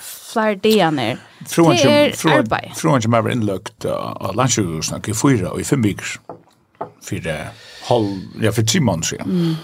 [0.04, 1.16] flere dager.
[1.40, 2.74] Det er arbeid.
[2.76, 6.18] Från som er innløkt av landsjøkhusen, i fyra og i fem vikker
[7.08, 7.20] för
[7.88, 9.30] halv ja för tre månader sedan.
[9.30, 9.54] Mm.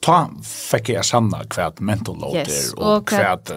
[0.00, 0.30] Ta
[0.70, 3.50] fick jag sanna kvärt mental load yes, där och kvärt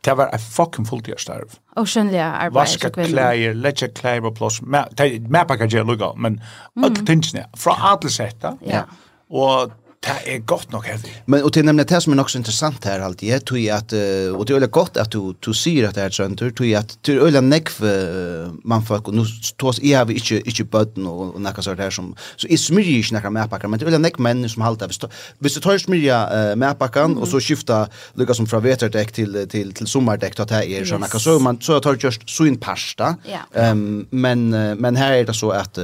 [0.00, 1.48] det var en fucking fulltidsarv.
[1.76, 2.54] Och skönliga arbete.
[2.54, 4.62] Vaska kläder, lägga kläder på plats.
[4.62, 6.84] Men det är lugga men mm.
[6.84, 7.08] allt
[7.56, 8.58] från alla sätta.
[8.64, 8.82] Ja.
[9.28, 9.72] Och
[10.04, 11.08] Det er godt nok heavy.
[11.26, 13.76] Men och till är det som är också så intressant här alltid, det tror jag
[13.76, 13.92] att
[14.36, 16.80] och det är väldigt gott att du du ser att det är sånt tror jag
[16.80, 19.24] att det är ölla neck för man får och nu
[19.56, 22.96] tås är vi inte inte button och och några sånt här som så är smyrje
[22.96, 25.04] inte några mer men det är ölla neck män som halta visst
[25.38, 29.72] visst du tar smyrja mer packan och så skifta lucka som från veterdäck till till
[29.72, 31.22] till sommardäck då att här är såna yes.
[31.22, 33.16] så man så tar just så in pasta.
[33.54, 35.78] Ehm men men här är det så att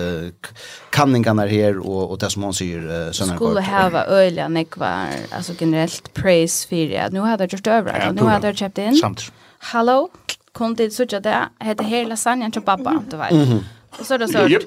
[0.91, 3.61] kanningarna här och och det som hon säger såna skulle
[4.05, 8.23] får öliga nekvar, alltså generellt praise för att nu har jag gjort över ja, nu
[8.23, 8.97] har jag köpt in.
[8.97, 9.33] Samt.
[9.59, 10.09] Hallå,
[10.53, 13.31] kom till så det heter hela lasagnen till pappa, du vet.
[13.31, 13.65] Mm -hmm.
[13.99, 14.49] Och så är det så.
[14.49, 14.63] Yep.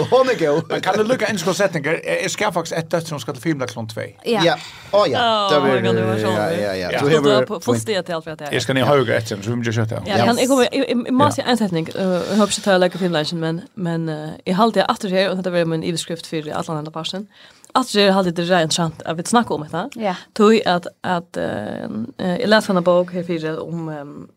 [0.00, 0.64] Och hon är god.
[0.68, 2.00] Men kan du lucka en skål sättningar.
[2.22, 4.00] Jag ska faktiskt ett dött som ska till filmen klon 2.
[4.24, 4.58] Ja.
[4.92, 5.50] Åh ja.
[5.52, 6.30] Det var ju så.
[6.30, 7.08] Ja, ja, ja.
[7.08, 8.48] Du har fått det till allt för att det.
[8.52, 9.94] Jag ska ni höga ett sen så vi måste köta.
[10.06, 11.88] Ja, kan jag kommer jag måste en sättning.
[11.94, 15.50] Jag hoppas att jag lägger filmlunchen men men jag håller jag åter här och det
[15.50, 17.26] var min överskrift för alla andra parsen.
[17.72, 19.88] Att det hade det rent sant att vi snackar om det.
[19.94, 20.14] Ja.
[20.32, 21.46] Tog att att eh
[22.16, 24.28] jag läste en bok här för om ehm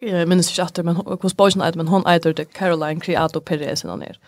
[0.00, 3.84] jag minns inte att men hos Boysen att men hon äter det Caroline Creato Perez
[3.84, 4.18] innan ner.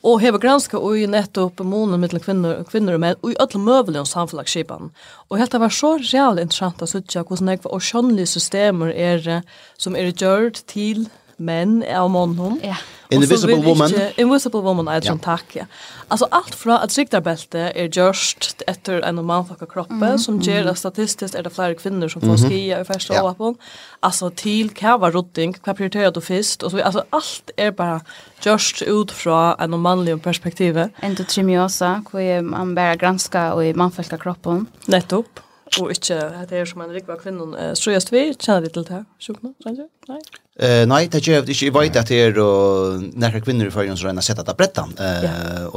[0.00, 3.36] Och heva granska och ju nettopp månen mellan kvinnor och kvinnor och män och i
[3.38, 4.90] alla möjliga samfällagsskipan.
[5.28, 9.42] Och helt det var så reellt intressant att söka hur snägg och skönliga system är
[9.76, 12.60] som är gjort till män av månen.
[12.62, 12.76] Ja.
[13.08, 13.90] Invisible Woman.
[14.16, 15.64] Invisible Woman är ett sånt tack, ja.
[16.08, 20.18] Alltså allt från att riktarbälte är just efter en manfolka kroppen mm.
[20.18, 23.30] som ger att statistiskt är det fler kvinnor som får skia i första ja.
[23.30, 23.54] åpån.
[24.00, 26.62] Alltså till kava rotting, vad prioriterar du först?
[26.62, 28.00] Och så, alltså allt är bara
[28.42, 30.88] just ut från en manlig perspektiv.
[31.00, 34.66] Endotrymiosa, hvor man bare granska och i manfolka kroppen.
[34.86, 35.40] Nettopp
[35.80, 38.84] och inte at det är som en rikva kvinnan uh, just vi, känner det till
[38.84, 40.20] det her, sjukna, kanske nej
[40.58, 43.96] Eh nej det gjør inte ikke, vet att det är och när kvinnor i førgen
[43.96, 44.94] som regner sätta at det er brettan,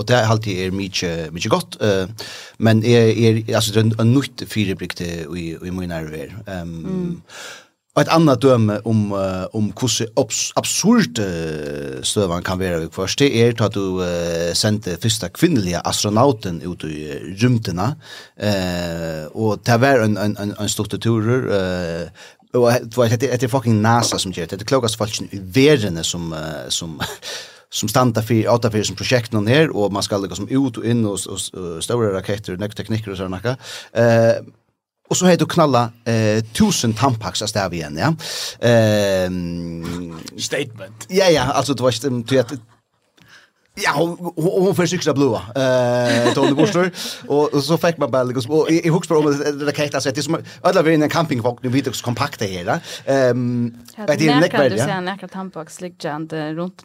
[0.07, 1.81] det är alltid är mycket mycket gott.
[1.81, 2.07] Eh
[2.57, 6.35] men är är alltså det en nytt firebrikte i, i min nerver.
[6.47, 7.21] Ehm.
[8.00, 10.08] Og et annet døme om, uh, om hvordan
[10.56, 15.82] absurd uh, støvene kan være ved først, det er at du uh, sendte første kvinnelige
[15.84, 17.10] astronauten ut i
[17.43, 17.89] rymtene,
[18.39, 22.08] uh, og det var en, en, en, en stort turer, uh,
[22.54, 26.04] og det er, det fucking NASA som gjør det, det er klokast folk i verene
[26.08, 27.02] som, uh, som
[27.70, 30.78] som standa för åtta för som projekt någon här och man ska liksom som ut
[30.78, 33.58] och in och, och, och stora raketter och tekniker och sådana.
[33.93, 34.41] Eh
[35.10, 38.16] Och så heter du knalla eh tusen tampax av stav igen, ja.
[38.68, 41.05] Ehm statement.
[41.07, 42.51] Ja ja, alltså det var du vet
[43.82, 45.41] Ja, hon, hon får cykla blåa.
[45.55, 46.91] Eh, Tony Buster
[47.28, 50.24] och så fick man bara liksom och i hooks på det där kajta så det
[50.24, 52.80] som alla vi i en campingvagn nu vidare kompakta här.
[53.05, 53.74] Ehm,
[54.07, 54.86] det är näkväl, ja.
[54.86, 56.10] Det är näkväl tampax ligger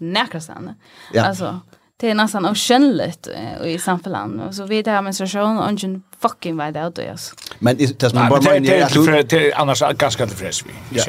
[0.00, 0.74] nekra näkväl
[1.12, 1.24] Ja.
[1.24, 1.60] Alltså
[1.96, 3.28] det är nästan okännligt
[3.64, 4.54] i samhället.
[4.54, 7.18] Så vi där med station och ingen fucking vad det är.
[7.58, 10.96] Men det som bara man är annars ganska tillfreds vi.
[10.98, 11.04] Ja.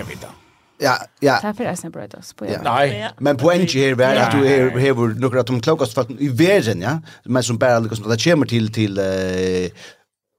[0.77, 1.37] Ja, ja.
[1.41, 2.45] Tack för det sen bröt oss på.
[2.63, 6.29] Nej, men poängen här är att du är här några av de klokaste folk i
[6.29, 7.01] världen, ja.
[7.23, 8.99] Men som bara liksom det kommer till till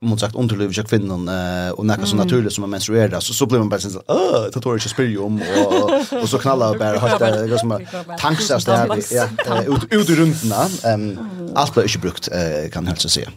[0.02, 3.46] mot sagt underliv jag kvinnan eh och näka så naturligt som man menstruerar så så
[3.46, 6.98] blir man bara så åh det tar inte spyr om och och så knallar bara
[6.98, 7.86] helt det går som
[8.18, 11.18] tanksas där ja ut ut i rundna ehm
[11.54, 13.28] allt blir inte brukt eh kan helt så se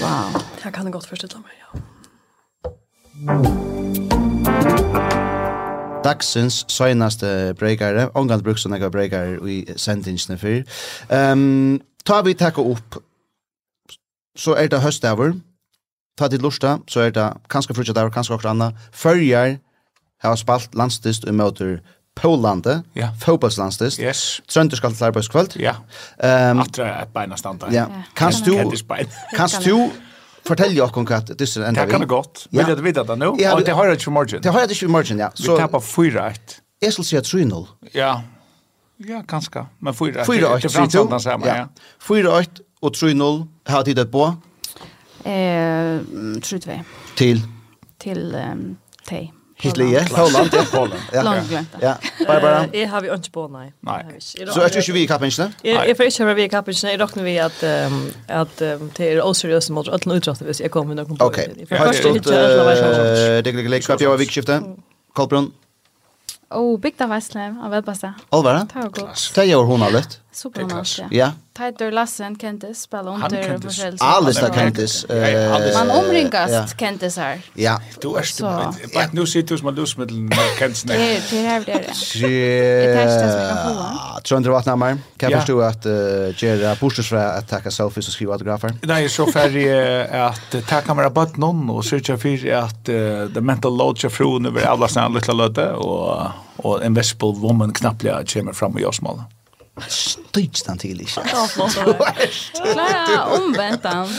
[0.00, 0.42] wow.
[0.64, 1.80] Jag kan gott förstå mig ja.
[6.04, 10.64] Dagsins senaste breakare, omgående og några breakare i sendingsene för.
[11.08, 12.94] Ehm tar vi tacka upp
[14.38, 15.32] så er det høstdaver,
[16.18, 18.72] ta til lusta, så er det kanskje frutja der, kanskje okkur anna.
[18.92, 19.58] Førjar
[20.22, 21.80] har spalt landstist og møter
[22.14, 23.08] Polande, ja.
[23.18, 24.00] fotbollslandstist.
[24.00, 24.42] Yes.
[24.48, 25.54] Trønder skal til arbeidskvöld.
[25.56, 25.78] Ja.
[26.20, 27.70] Um, Atra er beina standa.
[27.72, 27.86] Ja.
[28.16, 28.52] Kanst du,
[29.38, 29.88] kanst du
[30.44, 31.86] fortelle okkur hva det er enda vi?
[31.86, 32.44] Det kan det godt.
[32.50, 32.58] Ja.
[32.58, 33.32] Vil jeg vite det nå?
[33.40, 34.44] Ja, og det har jeg ikke for morgen.
[34.44, 35.30] Det har jeg ikke i morgen, ja.
[35.34, 36.60] Så, vi tapar 4-1.
[36.82, 37.66] Jeg skal si at 3-0.
[37.94, 38.12] Ja.
[39.08, 39.64] Ja, kanskje.
[39.80, 40.28] Men 4-1.
[40.28, 41.48] 4-1, sier du?
[41.48, 41.64] Ja.
[42.04, 44.28] 4-8 og 3-0 har tid et på.
[45.24, 46.00] Eh,
[46.40, 46.82] tror vi.
[47.16, 47.40] Till?
[47.98, 49.32] Till um, Tej.
[49.56, 50.64] Hitler, Holland, ja.
[50.72, 51.22] Holland, ja.
[51.22, 51.68] Långt glömt.
[51.80, 51.94] Ja,
[52.26, 52.66] Barbara?
[52.72, 53.72] Jag har vi inte på, nej.
[53.80, 54.16] Nej.
[54.18, 55.52] Så är det inte vi i kappensen?
[55.62, 56.90] Jag får inte vara vi i kappensen.
[56.90, 57.62] Jag räknar vi att
[58.26, 58.56] att
[58.96, 61.24] det är oseriöst mot att nu tror jag jag kommer någon på.
[61.24, 61.66] Okej.
[61.70, 64.62] Har du stått det ligger lika på vikskifte.
[65.12, 65.52] Kolbrunn.
[66.50, 68.14] Oh, big da Wesley, av Elbasta.
[68.28, 68.66] Alvara?
[69.34, 70.21] Det er jo hun har lett.
[70.32, 71.06] Supermarsch, ja.
[71.10, 71.32] ja.
[71.52, 74.04] Teitur Lassen kentes, spela under och försäljelse.
[74.04, 75.06] Alles där kentes.
[75.74, 77.40] Man omringast kentis kentes här.
[77.54, 77.80] Ja.
[78.00, 78.44] Du er stu.
[78.44, 80.82] Bare nu sitter du som lust med kentes.
[80.82, 82.20] Det är här det är.
[82.20, 84.20] Det är testas med kolla.
[84.24, 85.02] Tror inte Trondre namn.
[85.16, 85.84] Kan jag förstå att
[86.42, 88.72] Gjera pushes för at ta selfies og skriva autografer.
[88.82, 89.68] Nei, så färdig
[90.12, 92.84] att ta kamera på någon och söka för att
[93.34, 97.72] the mental load til fruen over alle såna lilla löte och och en vegetable woman
[97.72, 98.02] knappt
[98.32, 99.22] kommer fram i gör smal.
[99.88, 101.22] Støyts den til ikke.
[101.24, 104.10] Klara omvendt den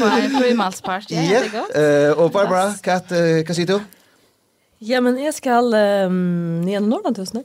[0.00, 1.10] på en frimalspart.
[1.10, 2.14] Ja, det är ja.
[2.14, 2.96] Og Barbara, hva,
[3.44, 3.80] hva sier du?
[4.80, 5.68] Ja, men jeg skal
[6.08, 7.44] um, nye Nordlandhusene.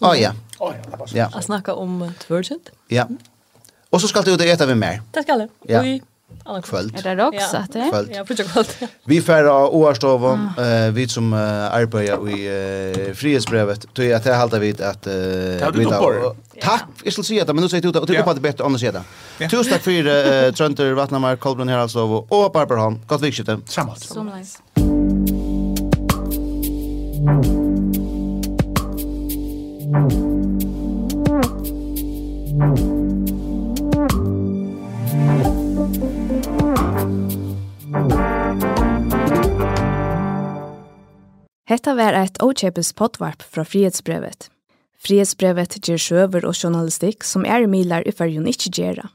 [0.00, 0.32] Å oh, ja.
[1.14, 1.28] ja.
[1.30, 2.72] Jeg snakker om Tvergent.
[2.90, 3.06] Ja.
[3.94, 5.00] Og så skal du ut og ete med mer.
[5.14, 5.54] Det skal jeg.
[5.70, 5.84] Ja.
[6.44, 7.06] Anna kvöld.
[7.06, 7.88] Er det också att det?
[7.90, 8.10] Kvöld.
[8.14, 8.66] Ja, för kvöld.
[9.04, 12.48] Vi färra Årstova, eh vi som uh, arbetar i
[13.08, 13.94] uh, frihetsbrevet.
[13.94, 15.06] Tror jag att det halta vid att
[15.74, 16.36] vi då.
[16.60, 18.42] Takk, jeg skal si det, men nu sier du det och tycker på det er
[18.42, 19.48] bedre annars säga det.
[19.50, 23.00] Tusen takk for uh, Trönter Vatnamar, Kolbrunn, här og Barbara Barbarholm.
[23.06, 23.58] Godt vikskifte.
[23.66, 23.94] Samma.
[23.96, 24.32] Samma.
[32.56, 32.93] Thank you.
[41.64, 44.50] Hetta var eit åkjepes potvarp fra Frihetsbrevet.
[45.04, 49.08] Frihetsbrevet ger sjøver og journalistikk som er milar i fyrjun ikkje gjerra.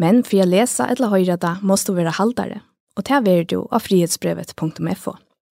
[0.00, 2.62] Men for å lese eller høyre det, måste du være haldare,
[2.96, 5.14] og det er du av frihetsbrevet.fo.